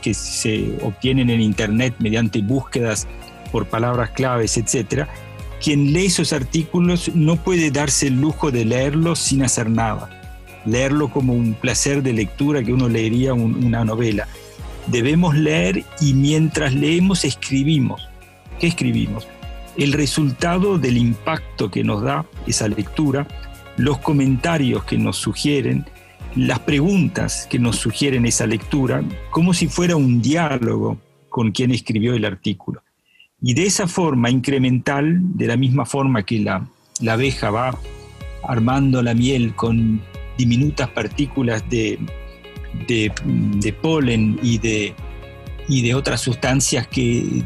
que 0.00 0.14
se 0.14 0.76
obtienen 0.82 1.30
en 1.30 1.40
Internet 1.40 1.94
mediante 1.98 2.40
búsquedas 2.42 3.06
por 3.50 3.66
palabras 3.66 4.10
claves, 4.10 4.56
etc., 4.56 5.06
quien 5.62 5.92
lee 5.92 6.06
esos 6.06 6.32
artículos 6.32 7.14
no 7.14 7.36
puede 7.36 7.70
darse 7.70 8.08
el 8.08 8.20
lujo 8.20 8.50
de 8.50 8.64
leerlos 8.64 9.20
sin 9.20 9.44
hacer 9.44 9.70
nada, 9.70 10.10
leerlo 10.64 11.08
como 11.08 11.34
un 11.34 11.54
placer 11.54 12.02
de 12.02 12.12
lectura 12.12 12.64
que 12.64 12.72
uno 12.72 12.88
leería 12.88 13.32
una 13.32 13.84
novela. 13.84 14.26
Debemos 14.88 15.36
leer 15.36 15.84
y 16.00 16.14
mientras 16.14 16.74
leemos 16.74 17.24
escribimos. 17.24 18.08
¿Qué 18.58 18.66
escribimos? 18.66 19.28
El 19.76 19.92
resultado 19.92 20.78
del 20.78 20.96
impacto 20.96 21.70
que 21.70 21.84
nos 21.84 22.02
da 22.02 22.26
esa 22.48 22.66
lectura 22.66 23.28
los 23.76 23.98
comentarios 23.98 24.84
que 24.84 24.98
nos 24.98 25.16
sugieren, 25.16 25.86
las 26.36 26.60
preguntas 26.60 27.46
que 27.50 27.58
nos 27.58 27.76
sugieren 27.76 28.26
esa 28.26 28.46
lectura, 28.46 29.02
como 29.30 29.52
si 29.54 29.68
fuera 29.68 29.96
un 29.96 30.22
diálogo 30.22 30.98
con 31.28 31.50
quien 31.52 31.70
escribió 31.70 32.14
el 32.14 32.24
artículo. 32.24 32.82
Y 33.40 33.54
de 33.54 33.66
esa 33.66 33.88
forma 33.88 34.30
incremental, 34.30 35.18
de 35.36 35.46
la 35.46 35.56
misma 35.56 35.84
forma 35.84 36.22
que 36.24 36.38
la, 36.38 36.66
abeja 37.08 37.50
va 37.50 37.76
armando 38.44 39.02
la 39.02 39.14
miel 39.14 39.54
con 39.54 40.00
diminutas 40.38 40.88
partículas 40.90 41.68
de, 41.68 41.98
de, 42.86 43.72
polen 43.80 44.38
y 44.42 44.58
de, 44.58 44.94
y 45.68 45.82
de 45.82 45.94
otras 45.94 46.20
sustancias 46.20 46.86
que, 46.86 47.42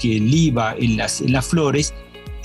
que 0.00 0.18
liba 0.18 0.74
en 0.78 0.96
las, 0.96 1.20
en 1.20 1.32
las 1.32 1.46
flores, 1.46 1.94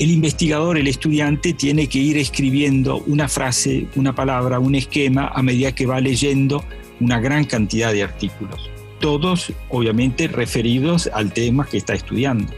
el 0.03 0.11
investigador, 0.11 0.77
el 0.77 0.87
estudiante, 0.87 1.53
tiene 1.53 1.87
que 1.87 1.97
ir 1.97 2.17
escribiendo 2.17 2.97
una 3.07 3.29
frase, 3.29 3.87
una 3.95 4.13
palabra, 4.13 4.59
un 4.59 4.75
esquema 4.75 5.29
a 5.33 5.41
medida 5.41 5.73
que 5.73 5.85
va 5.85 6.01
leyendo 6.01 6.65
una 6.99 7.21
gran 7.21 7.45
cantidad 7.45 7.93
de 7.93 8.03
artículos, 8.03 8.69
todos 8.99 9.53
obviamente 9.69 10.27
referidos 10.27 11.09
al 11.13 11.31
tema 11.31 11.65
que 11.65 11.77
está 11.77 11.93
estudiando. 11.93 12.51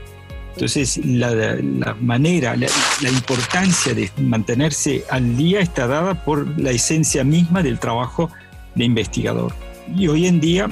Entonces, 0.53 0.97
la, 1.05 1.95
manera, 2.01 2.55
la, 2.55 2.67
la, 3.01 3.09
importancia 3.09 3.93
de 3.93 4.09
mantenerse 4.21 5.03
al 5.11 5.37
día 5.37 5.59
está 5.59 5.85
dada 5.85 6.23
por 6.25 6.59
la 6.59 6.71
esencia 6.71 7.23
misma 7.23 7.61
del 7.61 7.77
trabajo 7.77 8.31
de 8.73 8.85
investigador. 8.85 9.53
Y 9.95 10.07
hoy 10.07 10.25
en 10.25 10.39
día, 10.39 10.67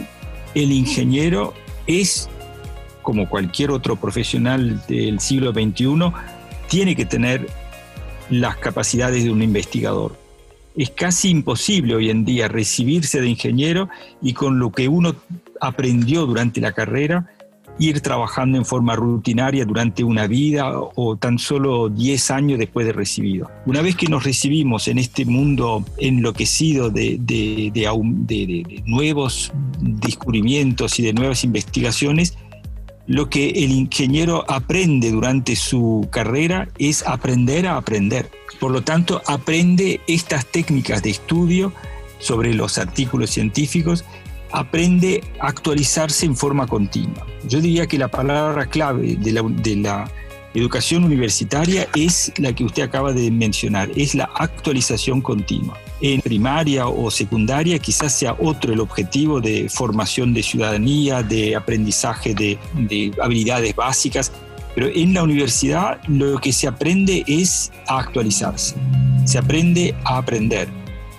el 0.55 0.71
ingeniero 0.71 1.53
es, 1.85 2.29
como 3.01 3.29
cualquier 3.29 3.71
otro 3.71 3.97
profesional 3.97 4.81
del 4.87 5.19
siglo 5.19 5.51
XXI, 5.51 6.13
tiene 6.73 6.95
que 6.95 7.05
tener 7.05 7.47
las 8.31 8.57
capacidades 8.57 9.23
de 9.23 9.29
un 9.29 9.43
investigador. 9.43 10.17
Es 10.75 10.89
casi 10.89 11.29
imposible 11.29 11.93
hoy 11.93 12.09
en 12.09 12.25
día 12.25 12.47
recibirse 12.47 13.21
de 13.21 13.29
ingeniero 13.29 13.89
y 14.23 14.33
con 14.33 14.57
lo 14.57 14.71
que 14.71 14.87
uno 14.87 15.15
aprendió 15.61 16.25
durante 16.25 16.61
la 16.61 16.71
carrera, 16.71 17.29
ir 17.77 18.01
trabajando 18.01 18.57
en 18.57 18.65
forma 18.65 18.95
rutinaria 18.95 19.65
durante 19.65 20.03
una 20.03 20.25
vida 20.25 20.71
o 20.95 21.15
tan 21.15 21.37
solo 21.37 21.89
10 21.89 22.31
años 22.31 22.57
después 22.57 22.87
de 22.87 22.93
recibido. 22.93 23.51
Una 23.67 23.83
vez 23.83 23.95
que 23.95 24.07
nos 24.07 24.23
recibimos 24.23 24.87
en 24.87 24.97
este 24.97 25.25
mundo 25.25 25.85
enloquecido 25.99 26.89
de, 26.89 27.19
de, 27.19 27.69
de 27.71 28.83
nuevos 28.87 29.51
descubrimientos 29.79 30.97
y 30.97 31.03
de 31.03 31.13
nuevas 31.13 31.43
investigaciones, 31.43 32.35
lo 33.07 33.29
que 33.29 33.49
el 33.49 33.71
ingeniero 33.71 34.45
aprende 34.47 35.11
durante 35.11 35.55
su 35.55 36.07
carrera 36.11 36.69
es 36.77 37.05
aprender 37.05 37.67
a 37.67 37.77
aprender. 37.77 38.29
Por 38.59 38.71
lo 38.71 38.83
tanto, 38.83 39.21
aprende 39.27 40.01
estas 40.07 40.45
técnicas 40.45 41.03
de 41.03 41.09
estudio 41.09 41.73
sobre 42.19 42.53
los 42.53 42.77
artículos 42.77 43.31
científicos, 43.31 44.05
aprende 44.51 45.23
a 45.39 45.47
actualizarse 45.47 46.25
en 46.25 46.37
forma 46.37 46.67
continua. 46.67 47.25
Yo 47.47 47.59
diría 47.59 47.87
que 47.87 47.97
la 47.97 48.07
palabra 48.07 48.67
clave 48.67 49.17
de 49.17 49.31
la, 49.75 50.11
educación 50.53 51.03
universitaria 51.03 51.87
es 51.95 52.31
la 52.37 52.53
que 52.53 52.63
usted 52.63 52.83
acaba 52.83 53.13
de 53.13 53.31
mencionar, 53.31 53.89
es 53.95 54.15
la 54.15 54.29
actualización 54.35 55.21
continua 55.21 55.77
en 56.03 56.21
primaria 56.21 56.87
o 56.87 57.09
secundaria 57.09 57.79
quizás 57.79 58.13
sea 58.19 58.35
otro 58.37 58.73
el 58.73 58.81
objetivo 58.81 59.39
de 59.39 59.69
formación 59.69 60.33
de 60.33 60.43
ciudadanía, 60.43 61.23
de 61.23 61.55
aprendizaje 61.55 62.35
de, 62.35 63.11
habilidades 63.21 63.73
básicas, 63.73 64.31
pero 64.75 64.87
en 64.87 65.13
la 65.13 65.23
universidad 65.23 66.01
lo 66.07 66.39
que 66.39 66.51
se 66.51 66.67
aprende 66.67 67.23
es 67.25 67.71
a 67.87 67.99
actualizarse, 67.99 68.75
se 69.23 69.37
aprende 69.37 69.95
a 70.03 70.17
aprender, 70.17 70.67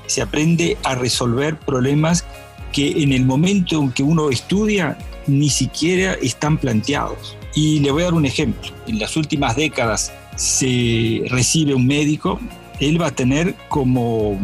se 0.07 0.21
aprende 0.21 0.77
a 0.85 0.95
resolver 0.95 1.59
problemas 1.59 2.27
que 2.71 3.03
en 3.03 3.13
el 3.13 3.25
momento 3.25 3.81
en 3.81 3.91
que 3.91 4.03
uno 4.03 4.29
estudia 4.29 4.99
ni 5.27 5.49
siquiera 5.49 6.13
están 6.21 6.59
planteados. 6.59 7.39
Y 7.55 7.81
le 7.81 7.91
voy 7.91 8.03
a 8.03 8.07
dar 8.07 8.15
un 8.15 8.27
ejemplo. 8.27 8.71
En 8.87 8.99
las 8.99 9.17
últimas 9.17 9.57
décadas 9.57 10.13
se 10.37 11.23
recibe 11.29 11.75
un 11.75 11.87
médico, 11.87 12.41
él 12.81 13.01
va 13.01 13.09
a 13.09 13.15
tener 13.15 13.55
como 13.69 14.39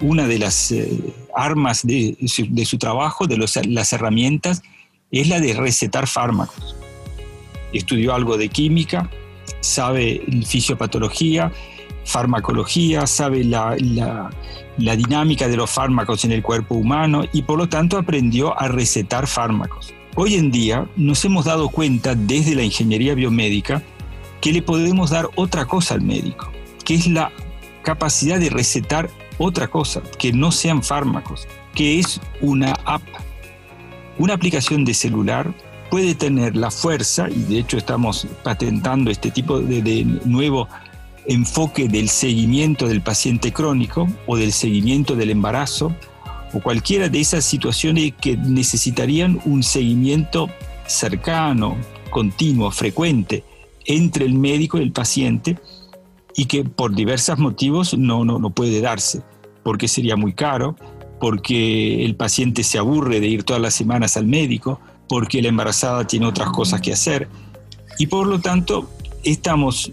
una 0.00 0.28
de 0.28 0.38
las 0.38 0.70
eh, 0.70 0.88
armas 1.34 1.84
de 1.84 2.16
su, 2.64 2.78
trabajo, 2.78 3.26
de 3.26 3.36
las 3.36 3.92
herramientas, 3.92 4.62
es 5.10 5.28
la 5.28 5.40
de 5.40 5.54
recetar 5.54 6.06
fármacos. 6.06 6.76
Estudió 7.72 8.14
algo 8.14 8.38
de 8.38 8.48
química, 8.48 9.10
sabe 9.60 10.22
fisiopatología, 10.46 11.52
farmacología, 12.08 13.06
sabe 13.06 13.44
la, 13.44 13.76
la, 14.78 14.96
dinámica 14.96 15.46
de 15.46 15.56
los 15.56 15.70
fármacos 15.70 16.24
en 16.24 16.32
el 16.32 16.42
cuerpo 16.42 16.74
humano 16.74 17.24
y 17.32 17.42
por 17.42 17.58
lo 17.58 17.68
tanto 17.68 17.98
aprendió 17.98 18.58
a 18.58 18.68
recetar 18.68 19.26
fármacos. 19.26 19.92
Hoy 20.16 20.34
en 20.34 20.50
día 20.50 20.88
nos 20.96 21.24
hemos 21.24 21.44
dado 21.44 21.68
cuenta 21.68 22.14
desde 22.14 22.54
la 22.54 22.62
ingeniería 22.62 23.14
biomédica 23.14 23.82
que 24.40 24.52
le 24.52 24.62
podemos 24.62 25.10
dar 25.10 25.28
otra 25.34 25.66
cosa 25.66 25.94
al 25.94 26.00
médico, 26.00 26.50
que 26.84 26.94
es 26.94 27.06
la 27.06 27.30
capacidad 27.82 28.40
de 28.40 28.50
recetar 28.50 29.10
otra 29.36 29.68
cosa, 29.68 30.02
que 30.18 30.32
no 30.32 30.50
sean 30.50 30.82
fármacos, 30.82 31.46
que 31.74 31.98
es 31.98 32.20
una 32.40 32.72
app. 32.84 33.02
Una 34.18 34.34
aplicación 34.34 34.84
de 34.84 34.94
celular 34.94 35.52
puede 35.90 36.14
tener 36.14 36.56
la 36.56 36.70
fuerza, 36.70 37.28
y 37.30 37.42
de 37.42 37.58
hecho 37.58 37.76
estamos 37.76 38.26
patentando 38.42 39.10
este 39.10 39.30
tipo 39.30 39.60
de, 39.60 40.04
nuevo 40.24 40.68
enfoque 41.28 41.88
del 41.88 42.08
seguimiento 42.08 42.88
del 42.88 43.02
paciente 43.02 43.52
crónico 43.52 44.08
o 44.26 44.36
del 44.36 44.52
seguimiento 44.52 45.14
del 45.14 45.30
embarazo, 45.30 45.94
o 46.54 46.60
cualquiera 46.60 47.08
de 47.10 47.20
esas 47.20 47.44
situaciones 47.44 48.14
que 48.18 48.36
necesitarían 48.36 49.38
un 49.44 49.62
seguimiento 49.62 50.48
cercano, 50.86 51.76
continuo, 52.10 52.70
frecuente 52.70 53.44
entre 53.84 54.24
el 54.24 54.34
médico 54.34 54.78
y 54.78 54.82
el 54.82 54.92
paciente, 54.92 55.58
y 56.34 56.46
que 56.46 56.64
por 56.64 56.94
diversos 56.94 57.38
motivos 57.38 57.96
no, 57.96 58.24
no, 58.24 58.38
no 58.38 58.50
puede 58.50 58.80
darse, 58.80 59.22
porque 59.62 59.88
sería 59.88 60.16
muy 60.16 60.32
caro, 60.32 60.76
porque 61.20 62.04
el 62.04 62.14
paciente 62.16 62.62
se 62.62 62.78
aburre 62.78 63.20
de 63.20 63.26
ir 63.26 63.44
todas 63.44 63.60
las 63.60 63.74
semanas 63.74 64.16
al 64.16 64.26
médico, 64.26 64.80
porque 65.08 65.42
la 65.42 65.48
embarazada 65.48 66.06
tiene 66.06 66.26
otras 66.26 66.50
cosas 66.50 66.80
que 66.80 66.92
hacer. 66.92 67.28
Y 67.98 68.06
por 68.06 68.26
lo 68.26 68.40
tanto, 68.40 68.88
estamos 69.24 69.92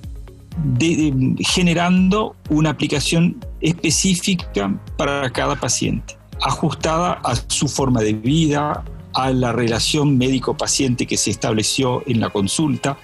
generando 1.39 2.35
una 2.49 2.71
aplicación 2.71 3.43
específica 3.61 4.73
para 4.97 5.29
cada 5.31 5.55
paciente, 5.55 6.17
ajustada 6.41 7.19
a 7.23 7.35
su 7.35 7.67
forma 7.67 8.01
de 8.01 8.13
vida, 8.13 8.83
a 9.13 9.31
la 9.31 9.51
relación 9.51 10.17
médico-paciente 10.17 11.05
que 11.05 11.17
se 11.17 11.31
estableció 11.31 12.03
en 12.05 12.19
la 12.19 12.29
consulta, 12.29 12.97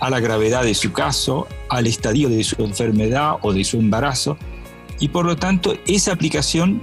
a 0.00 0.10
la 0.10 0.20
gravedad 0.20 0.64
de 0.64 0.74
su 0.74 0.92
caso, 0.92 1.46
al 1.68 1.86
estadio 1.86 2.28
de 2.28 2.42
su 2.42 2.62
enfermedad 2.64 3.36
o 3.42 3.52
de 3.52 3.64
su 3.64 3.78
embarazo, 3.78 4.36
Y 5.00 5.08
por 5.08 5.26
lo 5.26 5.34
tanto, 5.34 5.74
esa 5.86 6.12
aplicación 6.12 6.80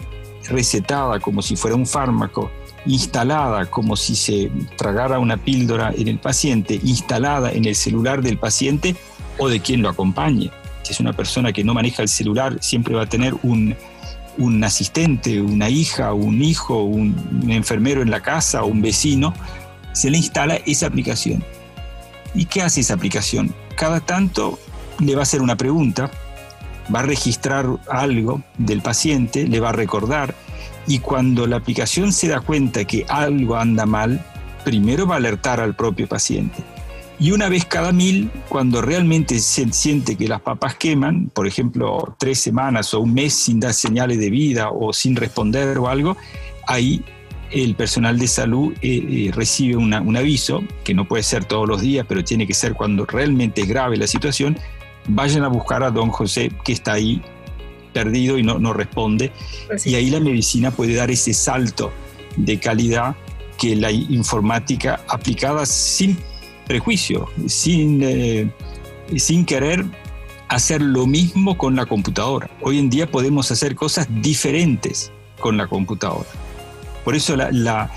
recetada 0.49 1.21
como 1.21 1.41
si 1.41 1.55
fuera 1.55 1.77
un 1.77 1.85
fármaco, 1.85 2.51
instalada 2.85 3.69
como 3.69 3.95
si 3.95 4.15
se 4.15 4.51
tragara 4.77 5.19
una 5.19 5.38
píldora 5.38 5.93
en 5.95 6.07
el 6.09 6.19
paciente, 6.19 6.79
instalada 6.83 7.51
en 7.51 7.63
el 7.63 7.75
celular 7.75 8.21
del 8.21 8.38
paciente 8.38 8.95
o 9.39 9.50
de 9.50 9.60
quien 9.60 9.81
lo 9.81 9.89
acompañe. 9.89 10.51
Si 10.84 10.93
es 10.93 11.00
una 11.00 11.13
persona 11.13 11.51
que 11.51 11.63
no 11.63 11.74
maneja 11.74 12.03
el 12.03 12.10
celular, 12.10 12.58
siempre 12.62 12.93
va 12.96 13.03
a 13.03 13.10
tener 13.10 13.36
un, 13.43 13.75
un 14.38 14.63
asistente, 14.63 15.41
una 15.41 15.69
hija, 15.69 16.13
un 16.13 16.41
hijo, 16.41 16.84
un, 16.84 17.15
enfermero 17.50 18.01
en 18.01 18.10
la 18.10 18.22
casa 18.22 18.63
o 18.63 18.67
un 18.67 18.81
vecino, 18.81 19.34
se 19.91 20.10
le 20.10 20.17
instala 20.17 20.55
esa 20.65 20.88
aplicación. 20.88 21.43
¿Y 22.34 22.46
qué 22.46 22.62
hace 22.62 22.81
esa 22.81 22.93
aplicación? 22.93 23.53
Cada 23.75 24.00
tanto 24.00 24.60
le 25.00 25.15
va 25.15 25.22
a 25.22 25.24
hacer 25.24 25.41
una 25.41 25.58
pregunta, 25.58 26.10
va 26.93 27.00
a 27.00 27.03
registrar 27.03 27.67
algo 27.89 28.41
del 28.58 28.81
paciente, 28.81 29.48
le 29.48 29.60
va 29.60 29.69
a 29.69 29.74
recordar, 29.74 30.36
y 30.88 31.00
cuando 31.00 31.46
la 31.46 31.58
aplicación 31.58 32.13
se 32.13 32.29
da 32.29 32.39
cuenta 32.39 32.86
que 32.86 33.05
algo 33.10 33.58
anda 33.58 33.86
mal, 33.86 34.24
primero 34.63 35.05
va 35.05 35.15
a 35.15 35.17
alertar 35.17 35.60
al 35.60 35.75
propio 35.75 36.08
paciente. 36.08 36.63
Y 37.19 37.31
una 37.31 37.49
vez 37.49 37.65
cada 37.65 37.91
mil, 37.91 38.31
cuando 38.47 38.81
realmente 38.81 39.39
se 39.39 39.71
siente 39.73 40.15
que 40.15 40.27
las 40.27 40.39
papas 40.39 40.75
queman, 40.75 41.29
por 41.33 41.47
ejemplo, 41.47 42.15
tres 42.17 42.39
semanas 42.39 42.93
o 42.93 43.01
un 43.01 43.13
mes 43.13 43.33
sin 43.33 43.59
dar 43.59 43.73
señales 43.73 44.19
de 44.19 44.29
vida 44.29 44.69
o 44.71 44.93
sin 44.93 45.17
responder 45.17 45.77
o 45.79 45.89
algo, 45.89 46.15
ahí 46.65 47.03
el 47.51 47.75
personal 47.75 48.17
de 48.17 48.27
salud 48.27 48.73
eh, 48.81 49.27
eh, 49.27 49.31
recibe 49.33 49.75
un 49.75 50.15
aviso, 50.15 50.63
que 50.85 50.93
no 50.93 51.07
puede 51.07 51.23
ser 51.23 51.43
todos 51.43 51.67
los 51.67 51.81
días, 51.81 52.05
pero 52.07 52.23
tiene 52.23 52.47
que 52.47 52.53
ser 52.53 52.73
cuando 52.73 53.05
realmente 53.05 53.61
es 53.61 53.67
grave 53.67 53.97
la 53.97 54.07
situación, 54.07 54.57
vayan 55.09 55.43
a 55.43 55.49
buscar 55.49 55.83
a 55.83 55.91
don 55.91 56.09
José 56.11 56.51
que 56.63 56.71
está 56.71 56.93
ahí 56.93 57.21
perdido 57.91 58.38
y 58.38 58.43
no, 58.43 58.59
no 58.59 58.71
responde. 58.71 59.31
Y 59.83 59.95
ahí 59.95 60.09
la 60.09 60.21
medicina 60.21 60.71
puede 60.71 60.95
dar 60.95 61.11
ese 61.11 61.33
salto 61.33 61.91
de 62.38 62.59
calidad 62.59 63.15
que 63.57 63.75
la 63.75 63.91
informática 63.91 65.01
aplicada 65.09 65.65
sin 65.65 66.17
prejuicio, 66.69 67.27
sin, 67.47 67.99
eh, 68.03 68.47
sin 69.17 69.43
querer 69.43 69.83
hacer 70.49 70.83
lo 70.83 71.07
mismo 71.07 71.57
con 71.57 71.75
la 71.75 71.88
computadora. 71.88 72.47
Hoy 72.61 72.77
en 72.77 72.91
día 72.91 73.09
podemos 73.09 73.49
hacer 73.49 73.75
cosas 73.75 74.07
diferentes 74.21 75.11
con 75.39 75.57
la 75.57 75.65
computadora. 75.65 76.29
Por 77.03 77.15
eso 77.15 77.35
la, 77.35 77.49
la, 77.49 77.89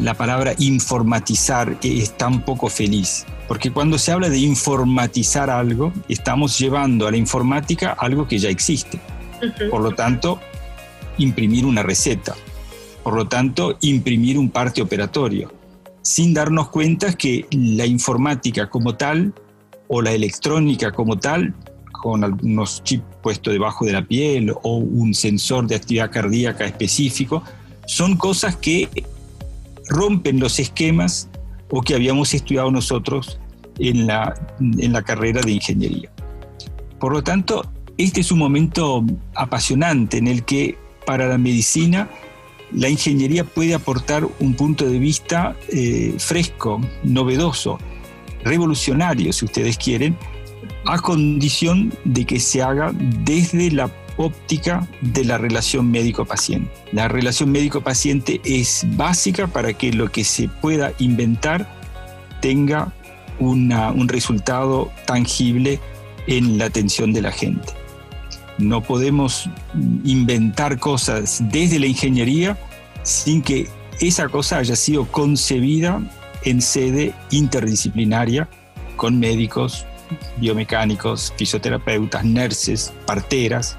la, 0.00 0.14
palabra 0.14 0.54
informatizar 0.58 1.76
es 1.82 2.16
tan 2.16 2.44
poco 2.44 2.68
feliz, 2.68 3.26
porque 3.48 3.72
cuando 3.72 3.98
se 3.98 4.12
habla 4.12 4.28
de 4.28 4.38
informatizar 4.38 5.50
algo, 5.50 5.92
estamos 6.08 6.56
llevando 6.60 7.08
a 7.08 7.10
la 7.10 7.16
informática 7.16 7.96
algo 7.98 8.28
que 8.28 8.38
ya 8.38 8.48
existe. 8.48 9.00
Por 9.72 9.80
lo 9.80 9.90
tanto, 9.90 10.38
imprimir 11.18 11.66
una 11.66 11.82
receta, 11.82 12.36
por 13.02 13.14
lo 13.14 13.26
tanto, 13.26 13.76
imprimir 13.80 14.38
un 14.38 14.50
parte 14.50 14.80
operatorio 14.82 15.61
sin 16.02 16.34
darnos 16.34 16.68
cuenta 16.68 17.12
que 17.12 17.46
la 17.50 17.86
informática 17.86 18.68
como 18.68 18.96
tal 18.96 19.32
o 19.88 20.02
la 20.02 20.12
electrónica 20.12 20.92
como 20.92 21.18
tal, 21.18 21.54
con 21.92 22.24
algunos 22.24 22.82
chips 22.82 23.04
puestos 23.22 23.52
debajo 23.52 23.84
de 23.84 23.92
la 23.92 24.02
piel 24.02 24.52
o 24.62 24.76
un 24.76 25.14
sensor 25.14 25.66
de 25.66 25.76
actividad 25.76 26.10
cardíaca 26.10 26.64
específico, 26.64 27.42
son 27.86 28.16
cosas 28.16 28.56
que 28.56 28.88
rompen 29.88 30.40
los 30.40 30.58
esquemas 30.58 31.28
o 31.70 31.80
que 31.82 31.94
habíamos 31.94 32.34
estudiado 32.34 32.70
nosotros 32.70 33.38
en 33.78 34.06
la, 34.06 34.34
en 34.60 34.92
la 34.92 35.02
carrera 35.02 35.40
de 35.40 35.52
ingeniería. 35.52 36.10
Por 36.98 37.12
lo 37.12 37.22
tanto, 37.22 37.70
este 37.98 38.20
es 38.20 38.32
un 38.32 38.38
momento 38.38 39.04
apasionante 39.34 40.18
en 40.18 40.28
el 40.28 40.44
que 40.44 40.76
para 41.06 41.26
la 41.26 41.38
medicina 41.38 42.08
la 42.74 42.88
ingeniería 42.88 43.44
puede 43.44 43.74
aportar 43.74 44.26
un 44.40 44.54
punto 44.54 44.88
de 44.88 44.98
vista 44.98 45.56
eh, 45.68 46.14
fresco, 46.18 46.80
novedoso, 47.02 47.78
revolucionario, 48.44 49.32
si 49.32 49.44
ustedes 49.44 49.78
quieren, 49.78 50.16
a 50.86 50.98
condición 50.98 51.92
de 52.04 52.24
que 52.24 52.40
se 52.40 52.62
haga 52.62 52.92
desde 52.94 53.70
la 53.70 53.90
óptica 54.16 54.86
de 55.00 55.24
la 55.24 55.38
relación 55.38 55.90
médico-paciente. 55.90 56.70
La 56.92 57.08
relación 57.08 57.50
médico-paciente 57.50 58.40
es 58.44 58.84
básica 58.96 59.46
para 59.46 59.72
que 59.72 59.92
lo 59.92 60.10
que 60.10 60.24
se 60.24 60.48
pueda 60.48 60.92
inventar 60.98 61.80
tenga 62.40 62.92
un 63.38 64.08
resultado 64.08 64.92
tangible 65.06 65.80
en 66.26 66.58
la 66.58 66.66
atención 66.66 67.12
de 67.12 67.22
la 67.22 67.32
gente. 67.32 67.81
No 68.58 68.82
podemos 68.82 69.48
inventar 70.04 70.78
cosas 70.78 71.42
desde 71.50 71.78
la 71.78 71.86
ingeniería 71.86 72.58
sin 73.02 73.42
que 73.42 73.68
esa 74.00 74.28
cosa 74.28 74.58
haya 74.58 74.76
sido 74.76 75.06
concebida 75.06 76.00
en 76.44 76.60
sede 76.60 77.14
interdisciplinaria 77.30 78.48
con 78.96 79.18
médicos, 79.18 79.86
biomecánicos, 80.38 81.32
fisioterapeutas, 81.36 82.24
nurses, 82.24 82.92
parteras, 83.06 83.76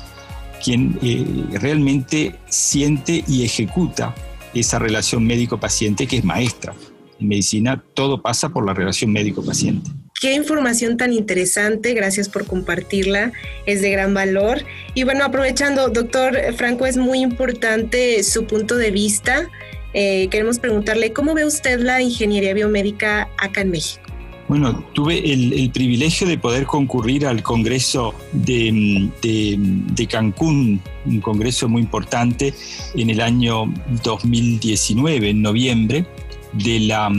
quien 0.64 0.98
eh, 1.02 1.58
realmente 1.60 2.36
siente 2.48 3.24
y 3.28 3.44
ejecuta 3.44 4.16
esa 4.54 4.80
relación 4.80 5.26
médico-paciente 5.26 6.08
que 6.08 6.18
es 6.18 6.24
maestra. 6.24 6.74
En 7.20 7.28
medicina 7.28 7.84
todo 7.94 8.22
pasa 8.22 8.50
por 8.50 8.66
la 8.66 8.74
relación 8.74 9.12
médico-paciente. 9.12 9.92
Qué 10.24 10.36
información 10.36 10.96
tan 10.96 11.12
interesante, 11.12 11.94
gracias 11.94 12.30
por 12.30 12.46
compartirla, 12.46 13.34
es 13.66 13.82
de 13.82 13.92
gran 13.92 14.14
valor. 14.14 14.64
Y 14.94 15.04
bueno, 15.04 15.26
aprovechando, 15.26 15.90
doctor 15.90 16.38
Franco, 16.56 16.86
es 16.86 16.96
muy 16.96 17.20
importante 17.20 18.24
su 18.24 18.46
punto 18.46 18.78
de 18.78 18.90
vista. 18.90 19.50
Eh, 19.94 20.30
queremos 20.32 20.60
preguntarle, 20.60 21.12
¿cómo 21.12 21.34
ve 21.34 21.46
usted 21.46 21.82
la 21.82 22.02
ingeniería 22.02 22.54
biomédica 22.54 23.28
acá 23.38 23.60
en 23.60 23.72
México? 23.72 24.02
Bueno, 24.48 24.86
tuve 24.94 25.34
el, 25.34 25.70
privilegio 25.74 26.26
de 26.26 26.38
poder 26.38 26.68
concurrir 26.68 27.26
al 27.26 27.44
Congreso 27.44 28.16
de, 28.32 29.10
de, 29.22 30.08
Cancún, 30.08 30.80
un 31.06 31.20
congreso 31.20 31.68
muy 31.68 31.82
importante 31.82 32.54
en 32.96 33.10
el 33.10 33.20
año 33.20 33.74
2019, 34.04 35.32
en 35.32 35.42
noviembre, 35.42 36.06
de 36.54 36.80
la, 36.82 37.10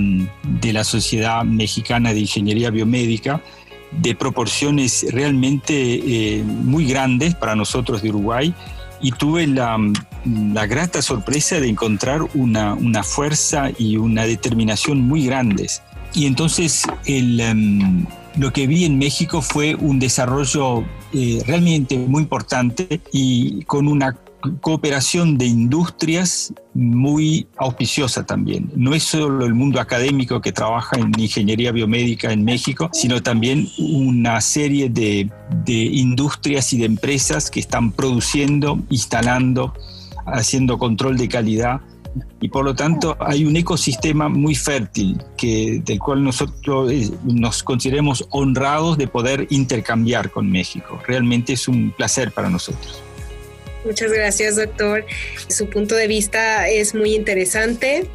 de 0.60 0.72
la 0.72 0.84
Sociedad 0.84 1.44
Mexicana 1.44 2.12
de 2.12 2.20
Ingeniería 2.20 2.70
Biomédica, 2.70 3.42
de 4.00 4.14
proporciones 4.14 5.06
realmente 5.10 5.74
eh, 5.74 6.42
muy 6.42 6.86
grandes 6.86 7.34
para 7.34 7.54
nosotros 7.54 8.02
de 8.02 8.10
Uruguay, 8.10 8.54
y 9.00 9.12
tuve 9.12 9.46
la, 9.46 9.78
la 10.24 10.66
grata 10.66 11.02
sorpresa 11.02 11.60
de 11.60 11.68
encontrar 11.68 12.22
una, 12.34 12.74
una, 12.74 13.02
fuerza 13.02 13.70
y 13.78 13.96
una 13.96 14.24
determinación 14.24 15.02
muy 15.02 15.26
grandes. 15.26 15.82
Y 16.14 16.26
entonces 16.26 16.84
el, 17.04 17.40
em, 17.40 18.06
lo 18.36 18.52
que 18.52 18.66
vi 18.66 18.84
en 18.84 18.98
México 18.98 19.42
fue 19.42 19.74
un 19.74 19.98
desarrollo 19.98 20.84
eh, 21.12 21.42
realmente 21.46 21.98
muy 21.98 22.22
importante 22.22 23.00
y 23.12 23.62
con 23.64 23.88
una 23.88 24.16
cooperación 24.60 25.38
de 25.38 25.46
industrias 25.46 26.52
muy 26.74 27.46
auspiciosa 27.56 28.24
también. 28.26 28.70
No 28.74 28.94
es 28.94 29.04
solo 29.04 29.46
el 29.46 29.54
mundo 29.54 29.80
académico 29.80 30.40
que 30.40 30.52
trabaja 30.52 30.98
en 30.98 31.12
ingeniería 31.18 31.72
biomédica 31.72 32.32
en 32.32 32.44
México, 32.44 32.90
sino 32.92 33.22
también 33.22 33.68
una 33.78 34.40
serie 34.40 34.88
de, 34.88 35.30
industrias 35.66 36.72
y 36.72 36.78
de 36.78 36.86
empresas 36.86 37.50
que 37.50 37.60
están 37.60 37.92
produciendo, 37.92 38.78
instalando, 38.90 39.74
haciendo 40.26 40.78
control 40.78 41.16
de 41.16 41.28
calidad 41.28 41.80
y 42.40 42.48
por 42.48 42.64
lo 42.64 42.74
tanto 42.74 43.16
hay 43.20 43.44
un 43.44 43.56
ecosistema 43.56 44.28
muy 44.28 44.54
fértil 44.54 45.20
que, 45.36 45.82
del 45.84 45.98
cual 45.98 46.22
nosotros 46.22 46.92
eh, 46.92 47.10
nos 47.24 47.62
consideremos 47.62 48.24
honrados 48.30 48.98
de 48.98 49.08
poder 49.08 49.46
intercambiar 49.50 50.30
con 50.30 50.50
México. 50.50 51.00
Realmente 51.06 51.54
es 51.54 51.66
un 51.66 51.90
placer 51.90 52.30
para 52.32 52.50
nosotros. 52.50 53.03
Muchas 53.84 54.12
gracias, 54.12 54.56
doctor. 54.56 55.04
Su 55.48 55.68
punto 55.68 55.94
de 55.94 56.08
vista 56.08 56.68
es 56.68 56.94
muy 56.94 57.14
interesante. 57.14 58.08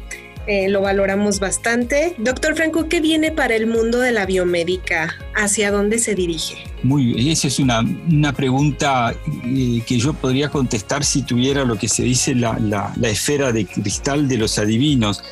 Eh, 0.46 0.68
lo 0.68 0.80
valoramos 0.80 1.38
bastante. 1.38 2.14
Doctor 2.18 2.56
Franco, 2.56 2.88
¿qué 2.88 3.00
viene 3.00 3.30
para 3.30 3.54
el 3.54 3.66
mundo 3.66 4.00
de 4.00 4.10
la 4.10 4.26
biomédica? 4.26 5.14
¿Hacia 5.36 5.70
dónde 5.70 5.98
se 5.98 6.14
dirige? 6.14 6.56
Muy 6.82 7.30
esa 7.30 7.46
es 7.46 7.58
una, 7.58 7.80
una 7.80 8.32
pregunta 8.32 9.14
eh, 9.44 9.82
que 9.86 9.98
yo 9.98 10.14
podría 10.14 10.48
contestar 10.48 11.04
si 11.04 11.22
tuviera 11.22 11.64
lo 11.64 11.76
que 11.76 11.88
se 11.88 12.02
dice 12.02 12.34
la, 12.34 12.58
la, 12.58 13.08
esfera 13.08 13.52
de 13.52 13.66
cristal 13.66 14.28
de 14.28 14.38
los 14.38 14.58
adivinos. 14.58 15.22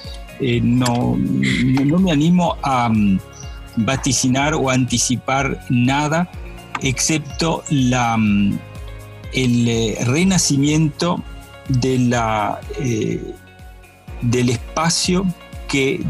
Eh, 0.40 0.60
no, 0.62 1.16
no 1.16 1.98
me 1.98 2.12
animo 2.12 2.56
a 2.62 2.90
mm, 2.90 3.18
vaticinar 3.78 4.54
o 4.54 4.70
anticipar 4.70 5.58
nada 5.70 6.30
excepto 6.82 7.64
la, 7.70 8.16
mm, 8.16 8.58
el 9.32 9.68
eh, 9.68 9.98
renacimiento 10.04 11.22
de 11.68 11.98
la, 11.98 12.60
eh, 12.80 13.34
del 14.22 14.50
espacio 14.50 15.26
que 15.68 16.00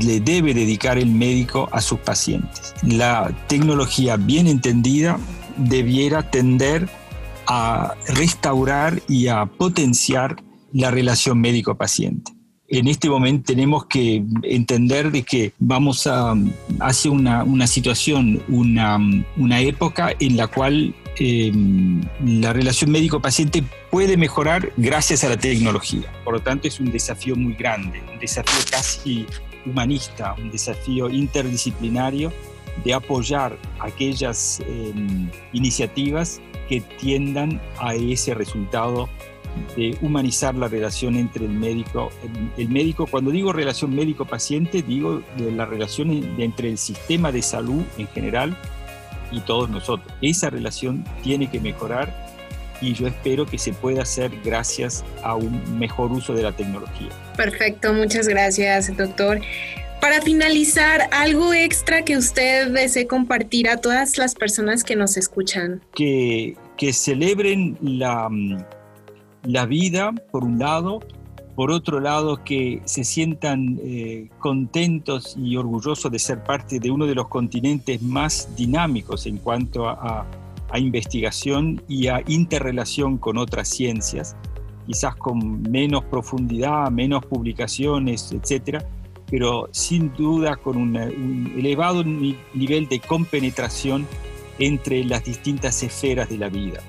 le 0.00 0.20
debe 0.20 0.54
dedicar 0.54 0.98
el 0.98 1.10
médico 1.10 1.68
a 1.72 1.80
sus 1.80 1.98
pacientes. 2.00 2.74
La 2.82 3.30
tecnología 3.48 4.16
bien 4.16 4.46
entendida 4.46 5.18
debiera 5.56 6.30
tender 6.30 6.88
a 7.46 7.94
restaurar 8.08 9.02
y 9.08 9.28
a 9.28 9.44
potenciar 9.44 10.36
la 10.72 10.90
relación 10.90 11.40
médico-paciente. 11.40 12.32
En 12.66 12.88
este 12.88 13.10
momento 13.10 13.52
tenemos 13.52 13.84
que 13.86 14.24
entender 14.42 15.12
de 15.12 15.22
que 15.22 15.52
vamos 15.58 16.06
a, 16.06 16.34
hacia 16.80 17.10
una, 17.10 17.44
una 17.44 17.66
situación, 17.66 18.42
una, 18.48 18.98
una, 19.36 19.60
época 19.60 20.12
en 20.18 20.36
la 20.36 20.46
cual 20.46 20.94
em, 21.18 22.00
la 22.24 22.52
relación 22.52 22.90
médico-paciente 22.90 23.62
puede 23.90 24.16
mejorar 24.16 24.72
gracias 24.76 25.24
a 25.24 25.28
la 25.28 25.36
tecnología. 25.36 26.12
Por 26.24 26.34
lo 26.34 26.40
tanto, 26.40 26.68
es 26.68 26.80
un 26.80 26.90
desafío 26.90 27.36
muy 27.36 27.54
grande, 27.54 28.02
un 28.12 28.18
desafío 28.18 28.58
casi 28.70 29.26
humanista, 29.66 30.34
un 30.38 30.50
desafío 30.50 31.08
interdisciplinario 31.08 32.32
de 32.84 32.92
apoyar 32.92 33.56
aquellas 33.80 34.60
em, 34.66 35.30
iniciativas 35.52 36.40
que 36.68 36.80
tiendan 36.80 37.60
a 37.78 37.94
ese 37.94 38.34
resultado 38.34 39.08
de 39.76 39.96
humanizar 40.00 40.54
la 40.54 40.68
relación 40.68 41.16
entre 41.16 41.44
el 41.44 41.52
médico. 41.52 42.10
El, 42.56 42.68
médico, 42.68 43.06
cuando 43.06 43.30
digo 43.30 43.52
relación 43.52 43.94
médico-paciente, 43.94 44.82
digo 44.82 45.22
de 45.36 45.52
la 45.52 45.66
relación 45.66 46.10
entre 46.40 46.70
el 46.70 46.78
sistema 46.78 47.32
de 47.32 47.42
salud 47.42 47.82
en 47.98 48.08
general 48.08 48.56
y 49.30 49.40
todos 49.40 49.70
nosotros. 49.70 50.12
Esa 50.22 50.50
relación 50.50 51.04
tiene 51.22 51.50
que 51.50 51.60
mejorar 51.60 52.12
y 52.80 52.92
yo 52.92 53.06
espero 53.06 53.46
que 53.46 53.58
se 53.58 53.72
pueda 53.72 54.02
hacer 54.02 54.30
gracias 54.44 55.04
a 55.22 55.34
un 55.34 55.78
mejor 55.78 56.12
uso 56.12 56.34
de 56.34 56.42
la 56.42 56.52
tecnología. 56.52 57.08
Perfecto, 57.36 57.92
muchas 57.92 58.28
gracias, 58.28 58.94
doctor. 58.96 59.40
Para 60.00 60.20
finalizar, 60.20 61.08
algo 61.12 61.54
extra 61.54 62.02
que 62.02 62.18
usted 62.18 62.70
desee 62.70 63.06
compartir 63.06 63.70
a 63.70 63.78
todas 63.78 64.18
las 64.18 64.34
personas 64.34 64.84
que 64.84 64.96
nos 64.96 65.16
escuchan. 65.16 65.80
Que, 65.94 66.56
que 66.76 66.92
celebren 66.92 67.78
la, 67.80 68.28
la 69.44 69.64
vida, 69.64 70.12
por 70.30 70.44
un 70.44 70.58
lado, 70.58 71.00
por 71.54 71.70
otro 71.70 72.00
lado, 72.00 72.42
que 72.42 72.82
se 72.84 73.04
sientan 73.04 73.78
eh, 73.82 74.28
contentos 74.38 75.36
y 75.38 75.56
orgullosos 75.56 76.10
de 76.10 76.18
ser 76.18 76.42
parte 76.42 76.80
de 76.80 76.90
uno 76.90 77.06
de 77.06 77.14
los 77.14 77.28
continentes 77.28 78.02
más 78.02 78.56
dinámicos 78.56 79.26
en 79.26 79.38
cuanto 79.38 79.88
a, 79.88 80.26
a, 80.70 80.78
investigación 80.78 81.80
y 81.88 82.08
a 82.08 82.22
interrelación 82.26 83.18
con 83.18 83.38
otras 83.38 83.68
ciencias, 83.68 84.36
quizás 84.86 85.14
con 85.14 85.62
menos 85.62 86.04
profundidad, 86.04 86.90
menos 86.90 87.24
publicaciones, 87.24 88.32
etcétera, 88.32 88.84
pero 89.30 89.68
sin 89.70 90.12
duda 90.14 90.56
con 90.56 90.76
un 90.76 90.96
elevado 90.96 92.02
nivel 92.02 92.88
de 92.88 92.98
compenetración 92.98 94.06
entre 94.58 95.04
las 95.04 95.24
distintas 95.24 95.82
esferas 95.82 96.28
de 96.28 96.38
la 96.38 96.48
vida. 96.48 96.80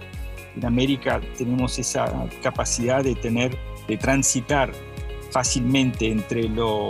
En 0.55 0.65
América 0.65 1.21
tenemos 1.37 1.77
esa 1.79 2.27
capacidad 2.41 3.03
de 3.03 3.15
tener, 3.15 3.57
de 3.87 3.97
transitar 3.97 4.71
fácilmente 5.31 6.09
entre 6.09 6.47
lo, 6.47 6.89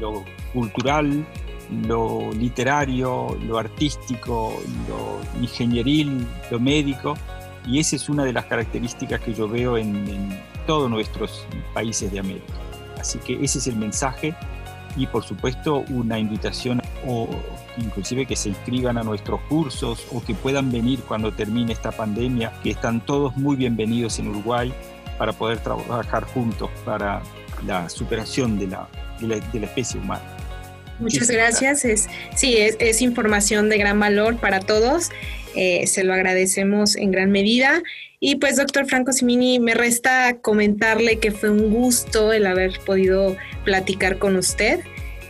lo 0.00 0.24
cultural, 0.52 1.24
lo 1.86 2.32
literario, 2.32 3.36
lo 3.46 3.58
artístico, 3.58 4.60
lo 4.88 5.40
ingenieril, 5.40 6.26
lo 6.50 6.58
médico, 6.58 7.14
y 7.66 7.78
esa 7.78 7.96
es 7.96 8.08
una 8.08 8.24
de 8.24 8.32
las 8.32 8.46
características 8.46 9.20
que 9.20 9.34
yo 9.34 9.48
veo 9.48 9.76
en, 9.76 10.08
en 10.08 10.40
todos 10.66 10.90
nuestros 10.90 11.46
países 11.74 12.10
de 12.12 12.18
América. 12.18 12.54
Así 12.98 13.18
que 13.18 13.34
ese 13.44 13.58
es 13.58 13.66
el 13.66 13.76
mensaje 13.76 14.34
y 14.96 15.06
por 15.06 15.22
supuesto 15.24 15.84
una 15.90 16.18
invitación 16.18 16.80
o 17.06 17.28
inclusive 17.78 18.26
que 18.26 18.36
se 18.36 18.50
inscriban 18.50 18.98
a 18.98 19.02
nuestros 19.02 19.40
cursos 19.42 20.06
o 20.12 20.22
que 20.24 20.34
puedan 20.34 20.70
venir 20.70 21.00
cuando 21.00 21.32
termine 21.32 21.72
esta 21.72 21.92
pandemia, 21.92 22.52
que 22.62 22.70
están 22.70 23.04
todos 23.04 23.36
muy 23.36 23.56
bienvenidos 23.56 24.18
en 24.18 24.28
Uruguay 24.28 24.72
para 25.18 25.32
poder 25.32 25.58
trabajar 25.58 26.24
juntos 26.24 26.70
para 26.84 27.22
la 27.66 27.88
superación 27.88 28.58
de 28.58 28.68
la, 28.68 28.88
de 29.20 29.60
la, 29.60 29.66
especie 29.66 30.00
humana. 30.00 30.24
Muchas 30.98 31.30
gracias. 31.30 31.84
Es, 31.84 32.08
sí, 32.34 32.56
es, 32.56 32.76
es, 32.80 33.02
información 33.02 33.68
de 33.68 33.78
gran 33.78 33.98
valor 33.98 34.36
para 34.36 34.60
todos. 34.60 35.10
Eh, 35.54 35.86
se 35.86 36.04
lo 36.04 36.12
agradecemos 36.12 36.96
en 36.96 37.10
gran 37.10 37.30
medida. 37.30 37.82
Y 38.20 38.36
pues, 38.36 38.56
doctor 38.56 38.86
Franco 38.86 39.12
Simini, 39.12 39.58
me 39.58 39.74
resta 39.74 40.38
comentarle 40.40 41.18
que 41.18 41.32
fue 41.32 41.50
un 41.50 41.70
gusto 41.70 42.32
el 42.32 42.46
haber 42.46 42.78
podido 42.80 43.36
platicar 43.64 44.18
con 44.18 44.36
usted. 44.36 44.80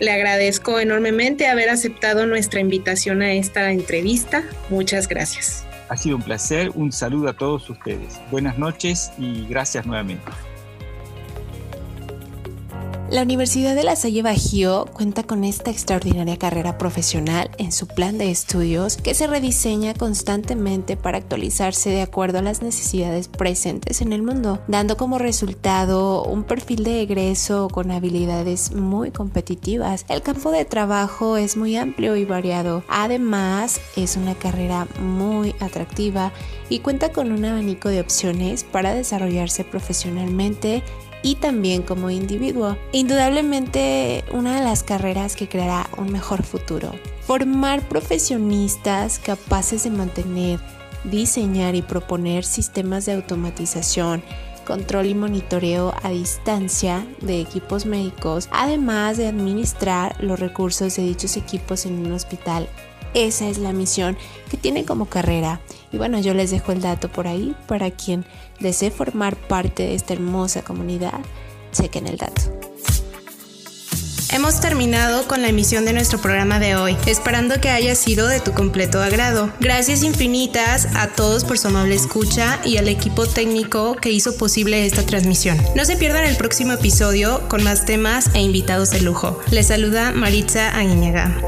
Le 0.00 0.10
agradezco 0.10 0.78
enormemente 0.78 1.46
haber 1.46 1.70
aceptado 1.70 2.26
nuestra 2.26 2.60
invitación 2.60 3.22
a 3.22 3.32
esta 3.32 3.70
entrevista. 3.70 4.44
Muchas 4.68 5.08
gracias. 5.08 5.66
Ha 5.88 5.96
sido 5.96 6.16
un 6.16 6.22
placer. 6.22 6.70
Un 6.74 6.92
saludo 6.92 7.28
a 7.28 7.32
todos 7.32 7.68
ustedes. 7.70 8.20
Buenas 8.30 8.58
noches 8.58 9.12
y 9.18 9.46
gracias 9.46 9.86
nuevamente. 9.86 10.24
La 13.08 13.22
Universidad 13.22 13.76
de 13.76 13.84
La 13.84 13.94
Salle 13.94 14.22
Bajío 14.22 14.84
cuenta 14.92 15.22
con 15.22 15.44
esta 15.44 15.70
extraordinaria 15.70 16.36
carrera 16.38 16.76
profesional 16.76 17.52
en 17.56 17.70
su 17.70 17.86
plan 17.86 18.18
de 18.18 18.32
estudios 18.32 18.96
que 18.96 19.14
se 19.14 19.28
rediseña 19.28 19.94
constantemente 19.94 20.96
para 20.96 21.18
actualizarse 21.18 21.90
de 21.90 22.02
acuerdo 22.02 22.40
a 22.40 22.42
las 22.42 22.62
necesidades 22.62 23.28
presentes 23.28 24.00
en 24.00 24.12
el 24.12 24.24
mundo, 24.24 24.58
dando 24.66 24.96
como 24.96 25.18
resultado 25.18 26.24
un 26.24 26.42
perfil 26.42 26.82
de 26.82 27.02
egreso 27.02 27.68
con 27.68 27.92
habilidades 27.92 28.72
muy 28.72 29.12
competitivas. 29.12 30.04
El 30.08 30.22
campo 30.22 30.50
de 30.50 30.64
trabajo 30.64 31.36
es 31.36 31.56
muy 31.56 31.76
amplio 31.76 32.16
y 32.16 32.24
variado. 32.24 32.82
Además, 32.88 33.80
es 33.94 34.16
una 34.16 34.34
carrera 34.34 34.88
muy 35.00 35.54
atractiva 35.60 36.32
y 36.68 36.80
cuenta 36.80 37.12
con 37.12 37.30
un 37.30 37.44
abanico 37.44 37.88
de 37.88 38.00
opciones 38.00 38.64
para 38.64 38.94
desarrollarse 38.94 39.62
profesionalmente 39.62 40.82
y 41.26 41.34
también 41.34 41.82
como 41.82 42.08
individuo. 42.08 42.78
Indudablemente 42.92 44.24
una 44.30 44.54
de 44.54 44.62
las 44.62 44.84
carreras 44.84 45.34
que 45.34 45.48
creará 45.48 45.90
un 45.98 46.12
mejor 46.12 46.44
futuro. 46.44 46.92
Formar 47.26 47.88
profesionistas 47.88 49.18
capaces 49.18 49.82
de 49.82 49.90
mantener, 49.90 50.60
diseñar 51.02 51.74
y 51.74 51.82
proponer 51.82 52.44
sistemas 52.44 53.06
de 53.06 53.14
automatización, 53.14 54.22
control 54.64 55.06
y 55.06 55.14
monitoreo 55.16 55.94
a 56.00 56.10
distancia 56.10 57.04
de 57.20 57.40
equipos 57.40 57.86
médicos, 57.86 58.48
además 58.52 59.16
de 59.16 59.26
administrar 59.26 60.22
los 60.22 60.38
recursos 60.38 60.94
de 60.94 61.02
dichos 61.02 61.36
equipos 61.36 61.86
en 61.86 62.06
un 62.06 62.12
hospital 62.12 62.68
esa 63.16 63.48
es 63.48 63.56
la 63.56 63.72
misión 63.72 64.14
que 64.50 64.58
tiene 64.58 64.84
como 64.84 65.06
carrera. 65.06 65.62
Y 65.96 65.98
bueno, 65.98 66.20
yo 66.20 66.34
les 66.34 66.50
dejo 66.50 66.72
el 66.72 66.82
dato 66.82 67.08
por 67.08 67.26
ahí 67.26 67.56
para 67.66 67.90
quien 67.90 68.26
desee 68.60 68.90
formar 68.90 69.34
parte 69.34 69.84
de 69.84 69.94
esta 69.94 70.12
hermosa 70.12 70.60
comunidad. 70.60 71.20
Chequen 71.72 72.06
el 72.06 72.18
dato. 72.18 72.42
Hemos 74.30 74.60
terminado 74.60 75.26
con 75.26 75.40
la 75.40 75.48
emisión 75.48 75.86
de 75.86 75.94
nuestro 75.94 76.20
programa 76.20 76.58
de 76.58 76.76
hoy, 76.76 76.98
esperando 77.06 77.62
que 77.62 77.70
haya 77.70 77.94
sido 77.94 78.28
de 78.28 78.40
tu 78.40 78.52
completo 78.52 79.00
agrado. 79.00 79.50
Gracias 79.58 80.02
infinitas 80.02 80.86
a 80.94 81.08
todos 81.08 81.44
por 81.44 81.56
su 81.56 81.68
amable 81.68 81.94
escucha 81.94 82.60
y 82.62 82.76
al 82.76 82.88
equipo 82.88 83.26
técnico 83.26 83.96
que 83.96 84.10
hizo 84.10 84.36
posible 84.36 84.84
esta 84.84 85.06
transmisión. 85.06 85.56
No 85.74 85.86
se 85.86 85.96
pierdan 85.96 86.24
el 86.24 86.36
próximo 86.36 86.72
episodio 86.72 87.48
con 87.48 87.64
más 87.64 87.86
temas 87.86 88.28
e 88.34 88.42
invitados 88.42 88.90
de 88.90 89.00
lujo. 89.00 89.40
Les 89.50 89.68
saluda 89.68 90.12
Maritza 90.12 90.76
Aguiñaga. 90.76 91.40